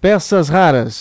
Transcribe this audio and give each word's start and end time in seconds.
Peças 0.00 0.48
raras. 0.48 1.00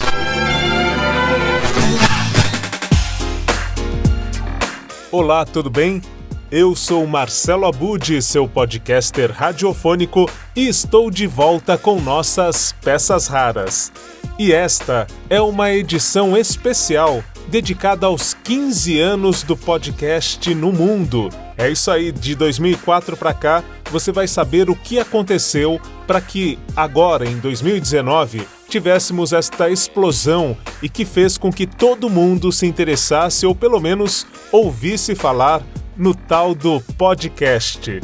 Olá, 5.12 5.46
tudo 5.46 5.70
bem? 5.70 6.02
Eu 6.50 6.76
sou 6.76 7.06
Marcelo 7.06 7.66
Abud, 7.66 8.22
seu 8.22 8.48
podcaster 8.48 9.32
radiofônico, 9.32 10.30
e 10.56 10.68
estou 10.68 11.12
de 11.12 11.28
volta 11.28 11.78
com 11.78 12.00
nossas 12.00 12.74
peças 12.82 13.28
raras. 13.28 13.92
E 14.40 14.54
esta 14.54 15.08
é 15.30 15.42
uma 15.42 15.72
edição 15.72 16.38
especial 16.38 17.24
dedicada 17.48 18.08
aos 18.08 18.34
15 18.34 19.00
anos 19.00 19.44
do 19.44 19.56
podcast 19.56 20.54
no 20.54 20.72
mundo. 20.72 21.30
É 21.58 21.70
isso 21.70 21.90
aí, 21.90 22.12
de 22.12 22.36
2004 22.36 23.16
para 23.18 23.34
cá, 23.34 23.64
você 23.90 24.12
vai 24.12 24.28
saber 24.28 24.70
o 24.70 24.76
que 24.76 25.00
aconteceu 25.00 25.80
para 26.06 26.22
que 26.22 26.60
agora, 26.76 27.28
em 27.28 27.38
2019, 27.40 28.48
tivéssemos 28.68 29.34
esta 29.34 29.70
explosão 29.70 30.58
e 30.82 30.90
que 30.90 31.06
fez 31.06 31.38
com 31.38 31.52
que 31.52 31.66
todo 31.66 32.10
mundo 32.10 32.52
se 32.52 32.66
interessasse 32.66 33.46
ou 33.46 33.56
pelo 33.56 33.80
menos 33.80 34.28
ouvisse 34.52 35.16
falar 35.16 35.64
no 35.96 36.14
tal 36.14 36.54
do 36.54 36.82
podcast. 36.98 38.02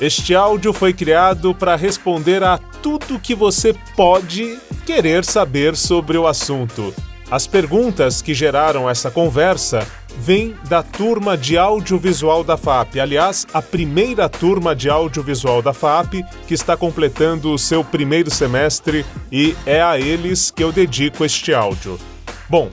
Este 0.00 0.34
áudio 0.34 0.72
foi 0.72 0.92
criado 0.92 1.54
para 1.54 1.76
responder 1.76 2.42
a 2.42 2.58
tudo 2.58 3.18
que 3.18 3.34
você 3.34 3.74
pode 3.94 4.58
querer 4.84 5.24
saber 5.24 5.76
sobre 5.76 6.18
o 6.18 6.26
assunto. 6.26 6.92
As 7.30 7.46
perguntas 7.46 8.20
que 8.20 8.34
geraram 8.34 8.90
essa 8.90 9.08
conversa 9.08 9.86
vêm 10.18 10.56
da 10.68 10.82
turma 10.82 11.36
de 11.36 11.56
audiovisual 11.56 12.42
da 12.42 12.56
FAP. 12.56 12.98
Aliás, 12.98 13.46
a 13.54 13.62
primeira 13.62 14.28
turma 14.28 14.74
de 14.74 14.90
audiovisual 14.90 15.62
da 15.62 15.72
FAP, 15.72 16.24
que 16.48 16.54
está 16.54 16.76
completando 16.76 17.52
o 17.52 17.58
seu 17.58 17.84
primeiro 17.84 18.30
semestre 18.32 19.06
e 19.30 19.54
é 19.64 19.80
a 19.80 19.96
eles 19.96 20.50
que 20.50 20.64
eu 20.64 20.72
dedico 20.72 21.24
este 21.24 21.54
áudio. 21.54 22.00
Bom, 22.48 22.68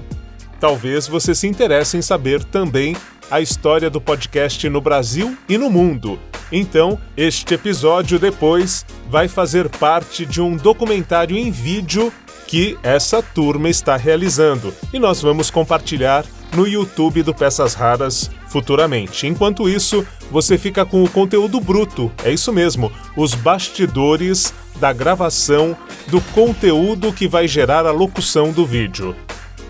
talvez 0.60 1.08
você 1.08 1.36
se 1.36 1.48
interesse 1.48 1.96
em 1.96 2.02
saber 2.02 2.44
também 2.44 2.96
a 3.30 3.40
história 3.40 3.92
do 3.92 4.02
podcast 4.02 4.68
no 4.70 4.82
Brasil 4.82 5.38
e 5.48 5.56
no 5.56 5.70
mundo. 5.70 6.20
Então, 6.52 6.98
este 7.16 7.54
episódio 7.54 8.18
depois 8.18 8.86
vai 9.08 9.28
fazer 9.28 9.70
parte 9.70 10.26
de 10.26 10.42
um 10.42 10.56
documentário 10.56 11.38
em 11.38 11.52
vídeo 11.52 12.12
que 12.48 12.78
essa 12.82 13.22
turma 13.22 13.70
está 13.70 13.98
realizando 13.98 14.74
e 14.94 14.98
nós 14.98 15.22
vamos 15.22 15.52
compartilhar 15.52 16.26
no 16.56 16.66
YouTube 16.66 17.22
do 17.22 17.34
Peças 17.34 17.74
Raras 17.74 18.32
futuramente. 18.48 19.28
Enquanto 19.28 19.70
isso, 19.70 20.08
você 20.32 20.58
fica 20.58 20.86
com 20.86 21.04
o 21.04 21.10
conteúdo 21.10 21.60
bruto, 21.60 22.12
é 22.24 22.32
isso 22.32 22.52
mesmo, 22.54 22.92
os 23.16 23.36
bastidores 23.36 24.54
da 24.80 24.94
gravação 24.94 25.76
do 26.08 26.22
conteúdo 26.34 27.12
que 27.12 27.28
vai 27.28 27.48
gerar 27.48 27.86
a 27.86 27.92
locução 27.92 28.52
do 28.52 28.66
vídeo. 28.66 29.16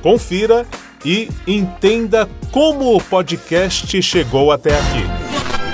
Confira 0.02 0.66
e 1.03 1.30
entenda 1.48 2.30
como 2.52 2.95
o 2.95 3.02
podcast 3.02 4.02
chegou 4.02 4.52
até 4.52 4.78
aqui. 4.78 5.67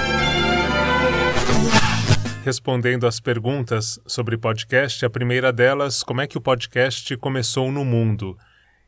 Respondendo 2.43 3.07
às 3.07 3.21
perguntas 3.21 3.97
sobre 4.05 4.37
podcast, 4.37 5.05
a 5.05 5.09
primeira 5.09 5.49
delas, 5.53 6.03
como 6.03 6.19
é 6.19 6.27
que 6.27 6.37
o 6.37 6.41
podcast 6.41 7.15
começou 7.15 7.71
no 7.71 7.85
mundo? 7.85 8.37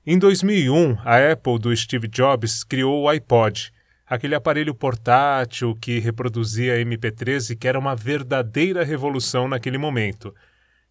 Em 0.06 0.20
2001, 0.20 0.98
a 1.06 1.32
Apple 1.32 1.58
do 1.58 1.74
Steve 1.74 2.10
Jobs 2.10 2.66
criou 2.66 3.04
o 3.04 3.08
iPod, 3.08 3.72
aquele 4.06 4.36
aparelho 4.36 4.76
portátil 4.76 5.74
que 5.74 6.00
reproduzia 6.00 6.84
MP3 6.84 7.52
e 7.52 7.56
que 7.56 7.66
era 7.66 7.80
uma 7.80 7.96
verdadeira 7.96 8.84
revolução 8.84 9.48
naquele 9.48 9.78
momento. 9.78 10.36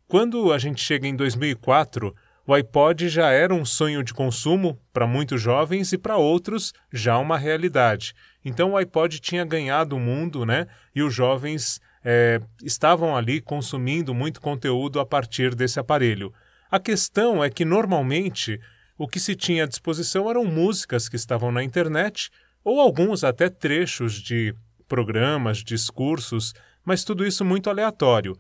Quando 0.09 0.51
a 0.51 0.57
gente 0.57 0.81
chega 0.81 1.07
em 1.07 1.15
2004, 1.15 2.15
o 2.47 2.55
iPod 2.55 3.11
já 3.11 3.31
era 3.31 3.53
um 3.53 3.67
sonho 3.67 4.03
de 4.03 4.15
consumo 4.15 4.81
para 4.91 5.07
muitos 5.07 5.39
jovens 5.39 5.93
e 5.93 5.99
para 5.99 6.17
outros 6.17 6.73
já 6.91 7.19
uma 7.19 7.37
realidade. 7.37 8.15
Então 8.43 8.71
o 8.71 8.77
iPod 8.79 9.21
tinha 9.21 9.45
ganhado 9.45 9.97
o 9.97 10.01
mundo, 10.01 10.47
né? 10.47 10.67
E 10.95 11.03
os 11.03 11.13
jovens 11.13 11.79
é, 12.05 12.41
estavam 12.63 13.17
ali 13.17 13.41
consumindo 13.41 14.15
muito 14.15 14.41
conteúdo 14.41 15.01
a 15.01 15.07
partir 15.07 15.55
desse 15.55 15.81
aparelho. 15.81 16.33
A 16.71 16.79
questão 16.79 17.43
é 17.43 17.49
que, 17.49 17.65
normalmente, 17.65 18.61
o 18.99 19.09
que 19.09 19.19
se 19.19 19.35
tinha 19.35 19.65
à 19.65 19.67
disposição 19.67 20.29
eram 20.29 20.45
músicas 20.45 21.09
que 21.09 21.17
estavam 21.17 21.51
na 21.51 21.65
internet 21.65 22.31
ou 22.63 22.81
alguns 22.81 23.25
até 23.25 23.49
trechos 23.49 24.15
de 24.15 24.55
programas, 24.89 25.59
discursos, 25.59 26.55
mas 26.85 27.05
tudo 27.05 27.27
isso 27.27 27.45
muito 27.45 27.71
aleatório. 27.71 28.37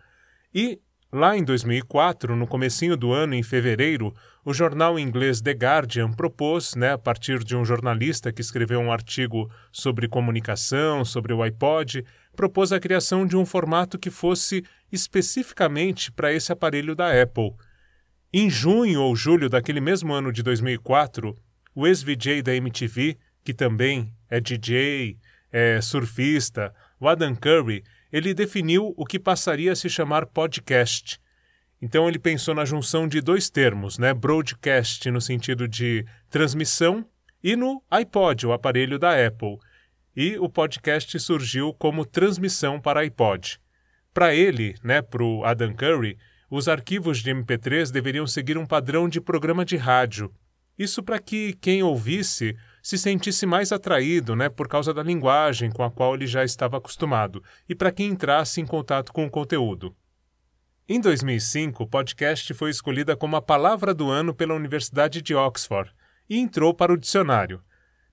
E 0.55 0.79
lá 1.13 1.37
em 1.37 1.45
2004, 1.45 2.37
no 2.37 2.47
comecinho 2.47 2.97
do 2.97 3.13
ano, 3.13 3.35
em 3.35 3.43
fevereiro, 3.43 4.15
o 4.45 4.53
jornal 4.53 4.99
inglês 4.99 5.41
The 5.41 5.53
Guardian 5.53 6.13
propôs, 6.13 6.75
né, 6.75 6.93
a 6.93 6.99
partir 6.99 7.43
de 7.43 7.57
um 7.57 7.65
jornalista 7.65 8.33
que 8.33 8.41
escreveu 8.41 8.81
um 8.81 8.93
artigo 8.93 9.51
sobre 9.73 10.09
comunicação, 10.09 11.05
sobre 11.05 11.33
o 11.33 11.43
iPod, 11.43 12.05
propôs 12.34 12.72
a 12.72 12.81
criação 12.81 13.27
de 13.27 13.37
um 13.37 13.47
formato 13.47 13.99
que 13.99 14.11
fosse 14.11 14.65
especificamente 14.93 16.12
para 16.12 16.33
esse 16.33 16.53
aparelho 16.53 16.95
da 16.95 17.22
Apple. 17.22 17.53
Em 18.33 18.50
junho 18.50 19.00
ou 19.00 19.15
julho 19.15 19.49
daquele 19.49 19.81
mesmo 19.81 20.12
ano 20.12 20.33
de 20.33 20.43
2004, 20.43 21.34
o 21.75 21.87
ex-VJ 21.87 22.43
da 22.43 22.55
MTV, 22.55 23.17
que 23.44 23.55
também 23.55 24.12
é 24.28 24.41
DJ, 24.41 25.19
é 25.53 25.81
surfista, 25.81 26.75
o 26.99 27.09
Adam 27.09 27.34
Curry, 27.34 27.84
ele 28.12 28.34
definiu 28.34 28.93
o 28.97 29.05
que 29.05 29.19
passaria 29.19 29.73
a 29.73 29.77
se 29.77 29.89
chamar 29.89 30.27
podcast. 30.27 31.21
Então 31.81 32.09
ele 32.09 32.19
pensou 32.19 32.55
na 32.55 32.65
junção 32.65 33.06
de 33.06 33.21
dois 33.21 33.50
termos, 33.50 33.99
né? 33.99 34.15
Broadcast 34.15 35.11
no 35.11 35.21
sentido 35.21 35.69
de 35.69 36.05
transmissão 36.31 37.06
e 37.43 37.56
no 37.56 37.83
iPod, 37.91 38.47
o 38.47 38.53
aparelho 38.53 38.99
da 38.99 39.11
Apple 39.27 39.59
e 40.17 40.39
o 40.39 40.49
podcast 40.49 41.19
surgiu 41.19 41.73
como 41.75 42.05
transmissão 42.05 42.81
para 42.81 43.01
iPod. 43.01 43.59
Para 44.13 44.35
ele, 44.35 44.77
né, 44.83 45.03
para 45.03 45.25
o 45.25 45.45
Adam 45.45 45.75
Curry, 45.75 46.17
os 46.51 46.69
arquivos 46.69 47.19
de 47.19 47.31
MP3 47.31 47.91
deveriam 47.91 48.27
seguir 48.27 48.57
um 48.57 48.67
padrão 48.67 49.09
de 49.09 49.21
programa 49.21 49.65
de 49.65 49.77
rádio. 49.77 50.33
Isso 50.79 51.03
para 51.03 51.19
que 51.19 51.55
quem 51.55 51.83
ouvisse 51.83 52.57
se 52.83 52.99
sentisse 52.99 53.47
mais 53.47 53.73
atraído, 53.73 54.37
né, 54.37 54.49
por 54.49 54.69
causa 54.69 54.93
da 54.93 55.03
linguagem 55.03 55.71
com 55.71 55.83
a 55.83 55.91
qual 55.91 56.15
ele 56.15 56.27
já 56.27 56.45
estava 56.45 56.77
acostumado, 56.77 57.43
e 57.69 57.75
para 57.75 57.91
quem 57.91 58.09
entrasse 58.09 58.61
em 58.61 58.67
contato 58.67 59.13
com 59.13 59.25
o 59.25 59.31
conteúdo. 59.31 59.97
Em 60.87 61.01
2005, 61.01 61.83
o 61.83 61.87
podcast 61.87 62.53
foi 62.53 62.71
escolhida 62.71 63.17
como 63.17 63.37
a 63.37 63.43
palavra 63.43 63.95
do 63.95 64.11
ano 64.11 64.35
pela 64.35 64.55
Universidade 64.55 65.23
de 65.23 65.35
Oxford 65.35 65.91
e 66.29 66.39
entrou 66.39 66.75
para 66.75 66.93
o 66.93 66.99
dicionário. 66.99 67.63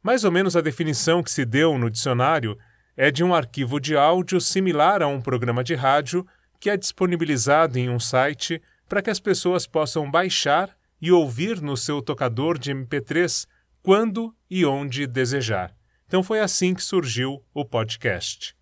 Mais 0.03 0.23
ou 0.23 0.31
menos 0.31 0.55
a 0.55 0.61
definição 0.61 1.21
que 1.21 1.29
se 1.29 1.45
deu 1.45 1.77
no 1.77 1.89
dicionário 1.89 2.57
é 2.97 3.11
de 3.11 3.23
um 3.23 3.35
arquivo 3.35 3.79
de 3.79 3.95
áudio 3.95 4.41
similar 4.41 5.03
a 5.03 5.07
um 5.07 5.21
programa 5.21 5.63
de 5.63 5.75
rádio 5.75 6.25
que 6.59 6.69
é 6.69 6.77
disponibilizado 6.77 7.77
em 7.77 7.89
um 7.89 7.99
site 7.99 8.61
para 8.89 9.01
que 9.01 9.09
as 9.09 9.19
pessoas 9.19 9.67
possam 9.67 10.09
baixar 10.09 10.75
e 10.99 11.11
ouvir 11.11 11.61
no 11.61 11.77
seu 11.77 12.01
tocador 12.01 12.57
de 12.57 12.71
MP3 12.73 13.47
quando 13.83 14.35
e 14.49 14.65
onde 14.65 15.05
desejar. 15.05 15.75
Então 16.07 16.23
foi 16.23 16.39
assim 16.39 16.73
que 16.73 16.83
surgiu 16.83 17.43
o 17.53 17.63
podcast. 17.63 18.55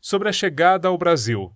Sobre 0.00 0.28
a 0.28 0.32
chegada 0.32 0.88
ao 0.88 0.98
Brasil. 0.98 1.52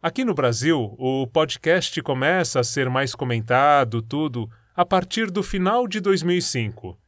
Aqui 0.00 0.24
no 0.24 0.34
Brasil, 0.34 0.94
o 0.98 1.26
podcast 1.26 2.00
começa 2.02 2.60
a 2.60 2.64
ser 2.64 2.88
mais 2.88 3.14
comentado, 3.14 4.00
tudo, 4.00 4.48
a 4.74 4.84
partir 4.84 5.30
do 5.30 5.42
final 5.42 5.86
de 5.86 6.00
2005. 6.00 6.98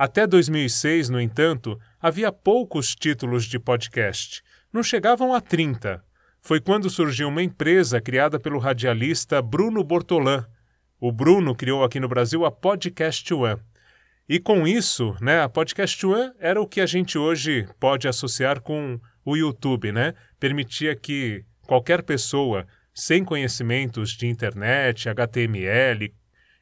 Até 0.00 0.26
2006, 0.26 1.10
no 1.10 1.20
entanto, 1.20 1.78
havia 2.00 2.32
poucos 2.32 2.94
títulos 2.94 3.44
de 3.44 3.58
podcast. 3.58 4.42
Não 4.72 4.82
chegavam 4.82 5.34
a 5.34 5.42
30. 5.42 6.02
Foi 6.40 6.58
quando 6.58 6.88
surgiu 6.88 7.28
uma 7.28 7.42
empresa 7.42 8.00
criada 8.00 8.40
pelo 8.40 8.58
radialista 8.58 9.42
Bruno 9.42 9.84
Bortolan. 9.84 10.46
O 10.98 11.12
Bruno 11.12 11.54
criou 11.54 11.84
aqui 11.84 12.00
no 12.00 12.08
Brasil 12.08 12.46
a 12.46 12.50
Podcast 12.50 13.34
One. 13.34 13.60
E 14.26 14.40
com 14.40 14.66
isso, 14.66 15.14
né, 15.20 15.42
a 15.42 15.50
Podcast 15.50 16.06
One 16.06 16.32
era 16.38 16.58
o 16.58 16.66
que 16.66 16.80
a 16.80 16.86
gente 16.86 17.18
hoje 17.18 17.68
pode 17.78 18.08
associar 18.08 18.62
com 18.62 18.98
o 19.22 19.36
YouTube, 19.36 19.92
né? 19.92 20.14
Permitia 20.38 20.96
que 20.96 21.44
qualquer 21.66 22.02
pessoa 22.02 22.66
sem 22.94 23.22
conhecimentos 23.22 24.12
de 24.12 24.26
internet, 24.26 25.10
HTML 25.10 26.10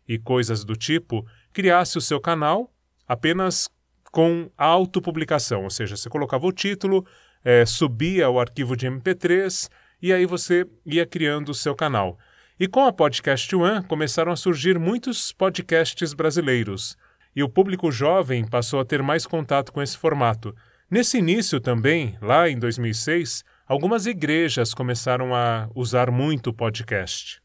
e 0.08 0.18
coisas 0.18 0.64
do 0.64 0.74
tipo, 0.74 1.24
criasse 1.52 1.96
o 1.96 2.00
seu 2.00 2.20
canal 2.20 2.74
apenas 3.08 3.68
com 4.12 4.50
autopublicação, 4.56 5.64
ou 5.64 5.70
seja, 5.70 5.96
você 5.96 6.08
colocava 6.08 6.46
o 6.46 6.52
título, 6.52 7.06
é, 7.44 7.64
subia 7.64 8.28
o 8.28 8.38
arquivo 8.38 8.76
de 8.76 8.86
MP3 8.86 9.70
e 10.00 10.12
aí 10.12 10.26
você 10.26 10.66
ia 10.84 11.06
criando 11.06 11.50
o 11.50 11.54
seu 11.54 11.74
canal. 11.74 12.18
E 12.60 12.66
com 12.66 12.84
a 12.84 12.92
Podcast 12.92 13.54
One 13.54 13.84
começaram 13.84 14.32
a 14.32 14.36
surgir 14.36 14.78
muitos 14.78 15.32
podcasts 15.32 16.12
brasileiros, 16.12 16.96
e 17.34 17.42
o 17.42 17.48
público 17.48 17.90
jovem 17.92 18.44
passou 18.44 18.80
a 18.80 18.84
ter 18.84 19.02
mais 19.02 19.26
contato 19.26 19.72
com 19.72 19.80
esse 19.80 19.96
formato. 19.96 20.54
Nesse 20.90 21.18
início 21.18 21.60
também, 21.60 22.16
lá 22.20 22.48
em 22.48 22.58
2006, 22.58 23.44
algumas 23.66 24.06
igrejas 24.06 24.74
começaram 24.74 25.34
a 25.34 25.68
usar 25.74 26.10
muito 26.10 26.50
o 26.50 26.54
podcast. 26.54 27.40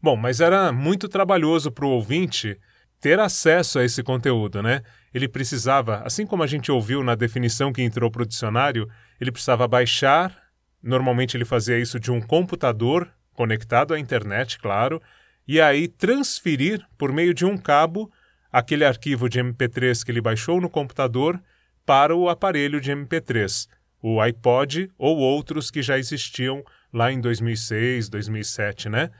Bom, 0.00 0.16
mas 0.16 0.40
era 0.40 0.70
muito 0.70 1.08
trabalhoso 1.08 1.72
para 1.72 1.84
o 1.84 1.90
ouvinte 1.90 2.56
ter 3.00 3.20
acesso 3.20 3.78
a 3.78 3.84
esse 3.84 4.02
conteúdo, 4.02 4.62
né? 4.62 4.82
Ele 5.12 5.28
precisava, 5.28 6.02
assim 6.04 6.26
como 6.26 6.42
a 6.42 6.46
gente 6.46 6.70
ouviu 6.70 7.02
na 7.02 7.14
definição 7.14 7.72
que 7.72 7.82
entrou 7.82 8.10
para 8.10 8.22
o 8.22 8.26
dicionário, 8.26 8.88
ele 9.20 9.32
precisava 9.32 9.66
baixar. 9.66 10.36
Normalmente 10.82 11.36
ele 11.36 11.44
fazia 11.44 11.78
isso 11.78 11.98
de 11.98 12.10
um 12.10 12.20
computador 12.20 13.08
conectado 13.32 13.94
à 13.94 13.98
internet, 13.98 14.58
claro, 14.58 15.00
e 15.46 15.60
aí 15.60 15.86
transferir 15.86 16.84
por 16.98 17.12
meio 17.12 17.32
de 17.32 17.44
um 17.44 17.56
cabo 17.56 18.10
aquele 18.52 18.84
arquivo 18.84 19.28
de 19.28 19.40
MP3 19.40 20.04
que 20.04 20.10
ele 20.10 20.20
baixou 20.20 20.60
no 20.60 20.68
computador 20.68 21.40
para 21.86 22.14
o 22.14 22.28
aparelho 22.28 22.80
de 22.80 22.90
MP3, 22.92 23.68
o 24.02 24.20
iPod 24.20 24.90
ou 24.98 25.18
outros 25.18 25.70
que 25.70 25.82
já 25.82 25.98
existiam 25.98 26.62
lá 26.92 27.12
em 27.12 27.20
2006, 27.20 28.08
2007, 28.08 28.88
né? 28.88 29.10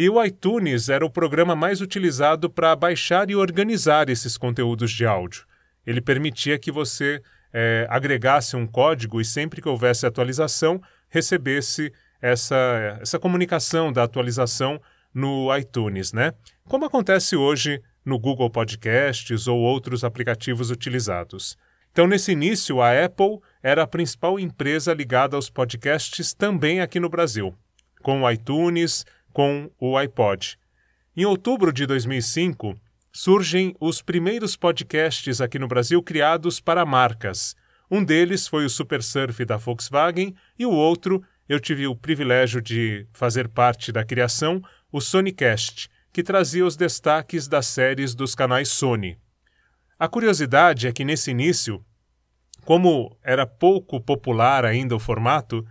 E 0.00 0.08
o 0.08 0.24
iTunes 0.24 0.88
era 0.88 1.04
o 1.04 1.10
programa 1.10 1.56
mais 1.56 1.80
utilizado 1.80 2.48
para 2.48 2.76
baixar 2.76 3.28
e 3.30 3.34
organizar 3.34 4.08
esses 4.08 4.38
conteúdos 4.38 4.92
de 4.92 5.04
áudio. 5.04 5.44
Ele 5.84 6.00
permitia 6.00 6.56
que 6.56 6.70
você 6.70 7.20
é, 7.52 7.84
agregasse 7.90 8.54
um 8.54 8.64
código 8.64 9.20
e 9.20 9.24
sempre 9.24 9.60
que 9.60 9.68
houvesse 9.68 10.06
atualização, 10.06 10.80
recebesse 11.08 11.92
essa, 12.22 12.96
essa 13.00 13.18
comunicação 13.18 13.92
da 13.92 14.04
atualização 14.04 14.80
no 15.12 15.52
iTunes, 15.56 16.12
né? 16.12 16.32
Como 16.68 16.84
acontece 16.84 17.34
hoje 17.34 17.82
no 18.04 18.20
Google 18.20 18.50
Podcasts 18.50 19.48
ou 19.48 19.58
outros 19.58 20.04
aplicativos 20.04 20.70
utilizados. 20.70 21.58
Então, 21.90 22.06
nesse 22.06 22.30
início, 22.30 22.80
a 22.80 23.04
Apple 23.04 23.40
era 23.60 23.82
a 23.82 23.86
principal 23.88 24.38
empresa 24.38 24.94
ligada 24.94 25.34
aos 25.34 25.50
podcasts 25.50 26.32
também 26.32 26.80
aqui 26.80 27.00
no 27.00 27.08
Brasil, 27.08 27.52
com 28.00 28.22
o 28.22 28.30
iTunes, 28.30 29.04
com 29.38 29.70
o 29.78 29.96
iPod. 29.96 30.58
Em 31.16 31.24
outubro 31.24 31.72
de 31.72 31.86
2005, 31.86 32.76
surgem 33.12 33.72
os 33.78 34.02
primeiros 34.02 34.56
podcasts 34.56 35.40
aqui 35.40 35.60
no 35.60 35.68
Brasil 35.68 36.02
criados 36.02 36.58
para 36.58 36.84
marcas. 36.84 37.54
Um 37.88 38.02
deles 38.02 38.48
foi 38.48 38.64
o 38.64 38.68
Super 38.68 39.00
Surf 39.00 39.44
da 39.44 39.56
Volkswagen 39.56 40.34
e 40.58 40.66
o 40.66 40.72
outro, 40.72 41.22
eu 41.48 41.60
tive 41.60 41.86
o 41.86 41.94
privilégio 41.94 42.60
de 42.60 43.06
fazer 43.12 43.46
parte 43.46 43.92
da 43.92 44.04
criação, 44.04 44.60
o 44.90 45.00
Sonicast, 45.00 45.88
que 46.12 46.24
trazia 46.24 46.66
os 46.66 46.74
destaques 46.74 47.46
das 47.46 47.66
séries 47.66 48.16
dos 48.16 48.34
canais 48.34 48.70
Sony. 48.70 49.16
A 49.96 50.08
curiosidade 50.08 50.88
é 50.88 50.92
que 50.92 51.04
nesse 51.04 51.30
início, 51.30 51.80
como 52.64 53.16
era 53.22 53.46
pouco 53.46 54.00
popular 54.00 54.64
ainda 54.64 54.96
o 54.96 54.98
formato, 54.98 55.64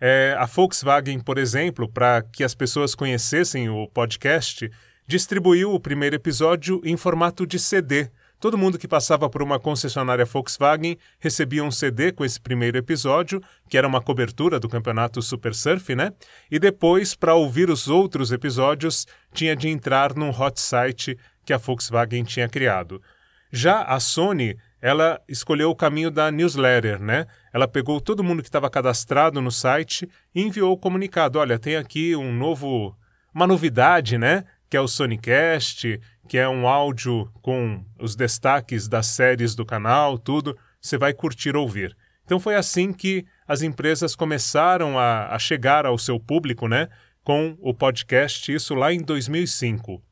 é, 0.00 0.36
a 0.38 0.46
Volkswagen, 0.46 1.20
por 1.20 1.38
exemplo, 1.38 1.88
para 1.88 2.22
que 2.22 2.44
as 2.44 2.54
pessoas 2.54 2.94
conhecessem 2.94 3.68
o 3.68 3.86
podcast, 3.88 4.70
distribuiu 5.06 5.72
o 5.72 5.80
primeiro 5.80 6.16
episódio 6.16 6.80
em 6.84 6.96
formato 6.96 7.46
de 7.46 7.58
CD, 7.58 8.10
Todo 8.40 8.56
mundo 8.56 8.78
que 8.78 8.86
passava 8.86 9.28
por 9.28 9.42
uma 9.42 9.58
concessionária 9.58 10.24
Volkswagen 10.24 10.96
recebia 11.18 11.64
um 11.64 11.72
CD 11.72 12.12
com 12.12 12.24
esse 12.24 12.40
primeiro 12.40 12.78
episódio, 12.78 13.42
que 13.68 13.76
era 13.76 13.86
uma 13.86 14.00
cobertura 14.00 14.60
do 14.60 14.68
campeonato 14.68 15.20
Super 15.20 15.52
Surf, 15.52 15.92
né? 15.96 16.12
E 16.48 16.56
depois, 16.56 17.16
para 17.16 17.34
ouvir 17.34 17.68
os 17.68 17.88
outros 17.88 18.30
episódios, 18.30 19.08
tinha 19.34 19.56
de 19.56 19.68
entrar 19.68 20.14
num 20.14 20.30
hot 20.30 20.60
site 20.60 21.18
que 21.44 21.52
a 21.52 21.56
Volkswagen 21.56 22.22
tinha 22.22 22.48
criado. 22.48 23.02
Já 23.50 23.82
a 23.82 23.98
Sony, 23.98 24.56
ela 24.80 25.20
escolheu 25.28 25.70
o 25.70 25.76
caminho 25.76 26.10
da 26.10 26.30
newsletter, 26.30 27.00
né? 27.00 27.26
Ela 27.52 27.66
pegou 27.66 28.00
todo 28.00 28.24
mundo 28.24 28.42
que 28.42 28.48
estava 28.48 28.70
cadastrado 28.70 29.40
no 29.40 29.50
site 29.50 30.08
e 30.34 30.42
enviou 30.42 30.72
o 30.72 30.78
comunicado: 30.78 31.38
olha, 31.38 31.58
tem 31.58 31.76
aqui 31.76 32.14
um 32.14 32.32
novo, 32.32 32.96
uma 33.34 33.46
novidade, 33.46 34.16
né? 34.16 34.44
Que 34.70 34.76
é 34.76 34.80
o 34.80 34.88
Sonicast, 34.88 36.00
que 36.28 36.36
é 36.36 36.48
um 36.48 36.68
áudio 36.68 37.30
com 37.40 37.84
os 37.98 38.14
destaques 38.14 38.86
das 38.86 39.06
séries 39.06 39.54
do 39.54 39.64
canal, 39.64 40.18
tudo, 40.18 40.56
você 40.80 40.98
vai 40.98 41.12
curtir 41.12 41.56
ouvir. 41.56 41.96
Então 42.24 42.38
foi 42.38 42.54
assim 42.54 42.92
que 42.92 43.24
as 43.46 43.62
empresas 43.62 44.14
começaram 44.14 44.98
a, 44.98 45.34
a 45.34 45.38
chegar 45.38 45.86
ao 45.86 45.96
seu 45.96 46.20
público, 46.20 46.68
né, 46.68 46.88
com 47.24 47.56
o 47.60 47.72
podcast, 47.72 48.52
isso 48.52 48.74
lá 48.74 48.92
em 48.92 49.00
2005. 49.00 50.02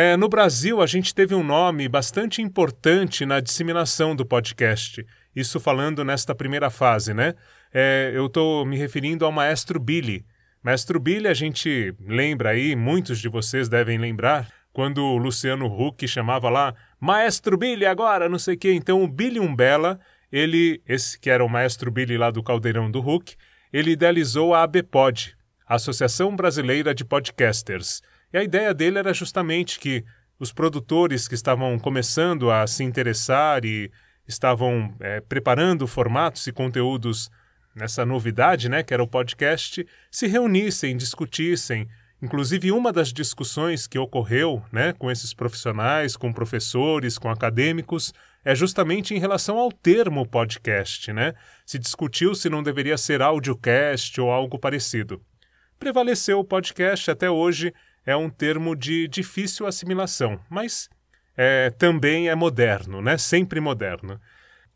É, 0.00 0.16
no 0.16 0.28
Brasil, 0.28 0.80
a 0.80 0.86
gente 0.86 1.12
teve 1.12 1.34
um 1.34 1.42
nome 1.42 1.88
bastante 1.88 2.40
importante 2.40 3.26
na 3.26 3.40
disseminação 3.40 4.14
do 4.14 4.24
podcast. 4.24 5.04
Isso 5.34 5.58
falando 5.58 6.04
nesta 6.04 6.36
primeira 6.36 6.70
fase, 6.70 7.12
né? 7.12 7.34
É, 7.74 8.12
eu 8.14 8.26
estou 8.26 8.64
me 8.64 8.76
referindo 8.76 9.24
ao 9.24 9.32
Maestro 9.32 9.80
Billy. 9.80 10.24
Maestro 10.62 11.00
Billy, 11.00 11.26
a 11.26 11.34
gente 11.34 11.92
lembra 12.00 12.50
aí, 12.50 12.76
muitos 12.76 13.18
de 13.18 13.28
vocês 13.28 13.68
devem 13.68 13.98
lembrar, 13.98 14.48
quando 14.72 15.02
o 15.02 15.18
Luciano 15.18 15.66
Huck 15.66 16.06
chamava 16.06 16.48
lá 16.48 16.76
Maestro 17.00 17.58
Billy 17.58 17.84
agora, 17.84 18.28
não 18.28 18.38
sei 18.38 18.54
o 18.54 18.58
quê. 18.58 18.72
Então 18.74 19.02
o 19.02 19.08
Billy 19.08 19.40
Umbella, 19.40 19.98
ele, 20.30 20.80
esse 20.86 21.18
que 21.18 21.28
era 21.28 21.44
o 21.44 21.48
Maestro 21.48 21.90
Billy 21.90 22.16
lá 22.16 22.30
do 22.30 22.40
Caldeirão 22.40 22.88
do 22.88 23.00
Huck, 23.00 23.34
ele 23.72 23.90
idealizou 23.90 24.54
a 24.54 24.62
ABPOD, 24.62 25.34
Associação 25.66 26.36
Brasileira 26.36 26.94
de 26.94 27.04
Podcasters. 27.04 28.00
E 28.32 28.38
a 28.38 28.42
ideia 28.42 28.74
dele 28.74 28.98
era 28.98 29.12
justamente 29.12 29.78
que 29.78 30.04
os 30.38 30.52
produtores 30.52 31.26
que 31.26 31.34
estavam 31.34 31.78
começando 31.78 32.50
a 32.50 32.66
se 32.66 32.84
interessar 32.84 33.64
e 33.64 33.90
estavam 34.26 34.94
é, 35.00 35.20
preparando 35.20 35.86
formatos 35.86 36.46
e 36.46 36.52
conteúdos 36.52 37.30
nessa 37.74 38.04
novidade, 38.04 38.68
né, 38.68 38.82
que 38.82 38.92
era 38.92 39.02
o 39.02 39.08
podcast, 39.08 39.86
se 40.10 40.26
reunissem, 40.26 40.96
discutissem, 40.96 41.88
Inclusive, 42.20 42.72
uma 42.72 42.92
das 42.92 43.12
discussões 43.12 43.86
que 43.86 43.98
ocorreu 43.98 44.60
né, 44.72 44.92
com 44.92 45.08
esses 45.08 45.32
profissionais, 45.32 46.16
com 46.16 46.32
professores, 46.32 47.16
com 47.16 47.30
acadêmicos, 47.30 48.12
é 48.44 48.56
justamente 48.56 49.14
em 49.14 49.20
relação 49.20 49.56
ao 49.56 49.70
termo 49.70 50.26
podcast. 50.26 51.12
Né? 51.12 51.34
Se 51.64 51.78
discutiu 51.78 52.34
se 52.34 52.50
não 52.50 52.60
deveria 52.60 52.98
ser 52.98 53.22
audiocast 53.22 54.20
ou 54.20 54.32
algo 54.32 54.58
parecido. 54.58 55.22
Prevaleceu 55.78 56.40
o 56.40 56.44
podcast 56.44 57.08
até 57.08 57.30
hoje, 57.30 57.72
é 58.08 58.16
um 58.16 58.30
termo 58.30 58.74
de 58.74 59.06
difícil 59.06 59.66
assimilação, 59.66 60.40
mas 60.48 60.88
é, 61.36 61.68
também 61.68 62.30
é 62.30 62.34
moderno, 62.34 63.02
né? 63.02 63.18
sempre 63.18 63.60
moderno. 63.60 64.18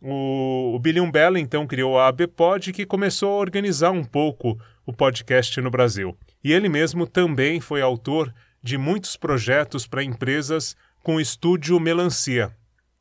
O, 0.02 0.74
o 0.74 0.78
Billy 0.78 1.00
Umbella, 1.00 1.40
então, 1.40 1.66
criou 1.66 1.98
a 1.98 2.08
ABPod, 2.08 2.74
que 2.74 2.84
começou 2.84 3.32
a 3.32 3.38
organizar 3.38 3.90
um 3.90 4.04
pouco 4.04 4.60
o 4.84 4.92
podcast 4.92 5.58
no 5.62 5.70
Brasil. 5.70 6.14
E 6.44 6.52
ele 6.52 6.68
mesmo 6.68 7.06
também 7.06 7.58
foi 7.58 7.80
autor 7.80 8.34
de 8.62 8.76
muitos 8.76 9.16
projetos 9.16 9.86
para 9.86 10.04
empresas 10.04 10.76
com 11.02 11.14
o 11.14 11.20
estúdio 11.20 11.80
Melancia. 11.80 12.54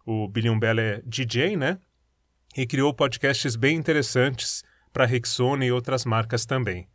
O 0.05 0.29
Billy 0.29 0.50
Umbella 0.50 0.82
é 0.82 1.01
DJ, 1.05 1.58
né? 1.58 1.77
E 2.55 2.65
criou 2.65 2.94
podcasts 2.94 3.58
bem 3.58 3.75
interessantes 3.75 4.63
para 4.94 5.05
Rexona 5.05 5.65
e 5.65 5.74
outras 5.74 6.05
marcas 6.05 6.46
também. 6.46 6.88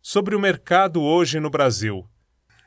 Sobre 0.00 0.34
o 0.34 0.40
mercado 0.40 1.02
hoje 1.02 1.38
no 1.38 1.50
Brasil. 1.50 2.08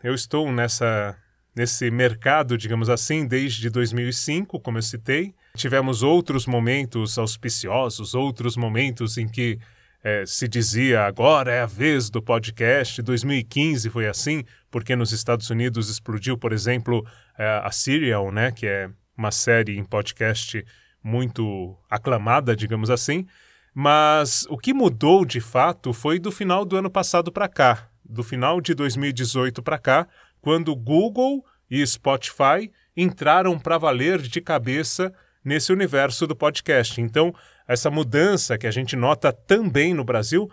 Eu 0.03 0.13
estou 0.13 0.51
nessa 0.51 1.17
nesse 1.55 1.89
mercado, 1.89 2.55
digamos 2.55 2.87
assim, 2.87 3.25
desde 3.25 3.67
2005, 3.71 4.59
como 4.59 4.77
eu 4.77 4.81
citei. 4.83 5.33
Tivemos 5.55 6.03
outros 6.03 6.45
momentos 6.45 7.17
auspiciosos, 7.17 8.13
outros 8.13 8.55
momentos 8.55 9.17
em 9.17 9.27
que 9.27 9.57
é, 10.03 10.23
se 10.25 10.47
dizia 10.47 11.03
agora 11.03 11.51
é 11.51 11.61
a 11.61 11.65
vez 11.65 12.11
do 12.11 12.21
podcast. 12.21 13.01
2015 13.01 13.89
foi 13.89 14.07
assim, 14.07 14.43
porque 14.69 14.95
nos 14.95 15.11
Estados 15.11 15.49
Unidos 15.49 15.89
explodiu, 15.89 16.37
por 16.37 16.53
exemplo, 16.53 17.03
é, 17.37 17.61
a 17.63 17.71
Serial, 17.71 18.31
né, 18.31 18.51
que 18.51 18.67
é 18.67 18.89
uma 19.17 19.31
série 19.31 19.77
em 19.77 19.83
podcast 19.83 20.63
muito 21.03 21.75
aclamada, 21.89 22.55
digamos 22.55 22.91
assim. 22.91 23.25
Mas 23.73 24.45
o 24.49 24.57
que 24.57 24.73
mudou 24.73 25.25
de 25.25 25.41
fato 25.41 25.91
foi 25.91 26.19
do 26.19 26.31
final 26.31 26.63
do 26.63 26.77
ano 26.77 26.89
passado 26.89 27.31
para 27.31 27.47
cá, 27.47 27.89
do 28.09 28.23
final 28.23 28.61
de 28.61 28.73
2018 28.73 29.61
para 29.61 29.77
cá, 29.77 30.07
quando 30.41 30.75
Google 30.75 31.43
e 31.69 31.85
Spotify 31.85 32.71
entraram 32.95 33.59
para 33.59 33.77
valer 33.77 34.21
de 34.21 34.41
cabeça 34.41 35.13
nesse 35.43 35.71
universo 35.71 36.25
do 36.25 36.35
podcast. 36.35 36.99
Então, 37.01 37.33
essa 37.67 37.91
mudança 37.91 38.57
que 38.57 38.67
a 38.67 38.71
gente 38.71 38.95
nota 38.95 39.31
também 39.31 39.93
no 39.93 40.03
Brasil 40.03 40.49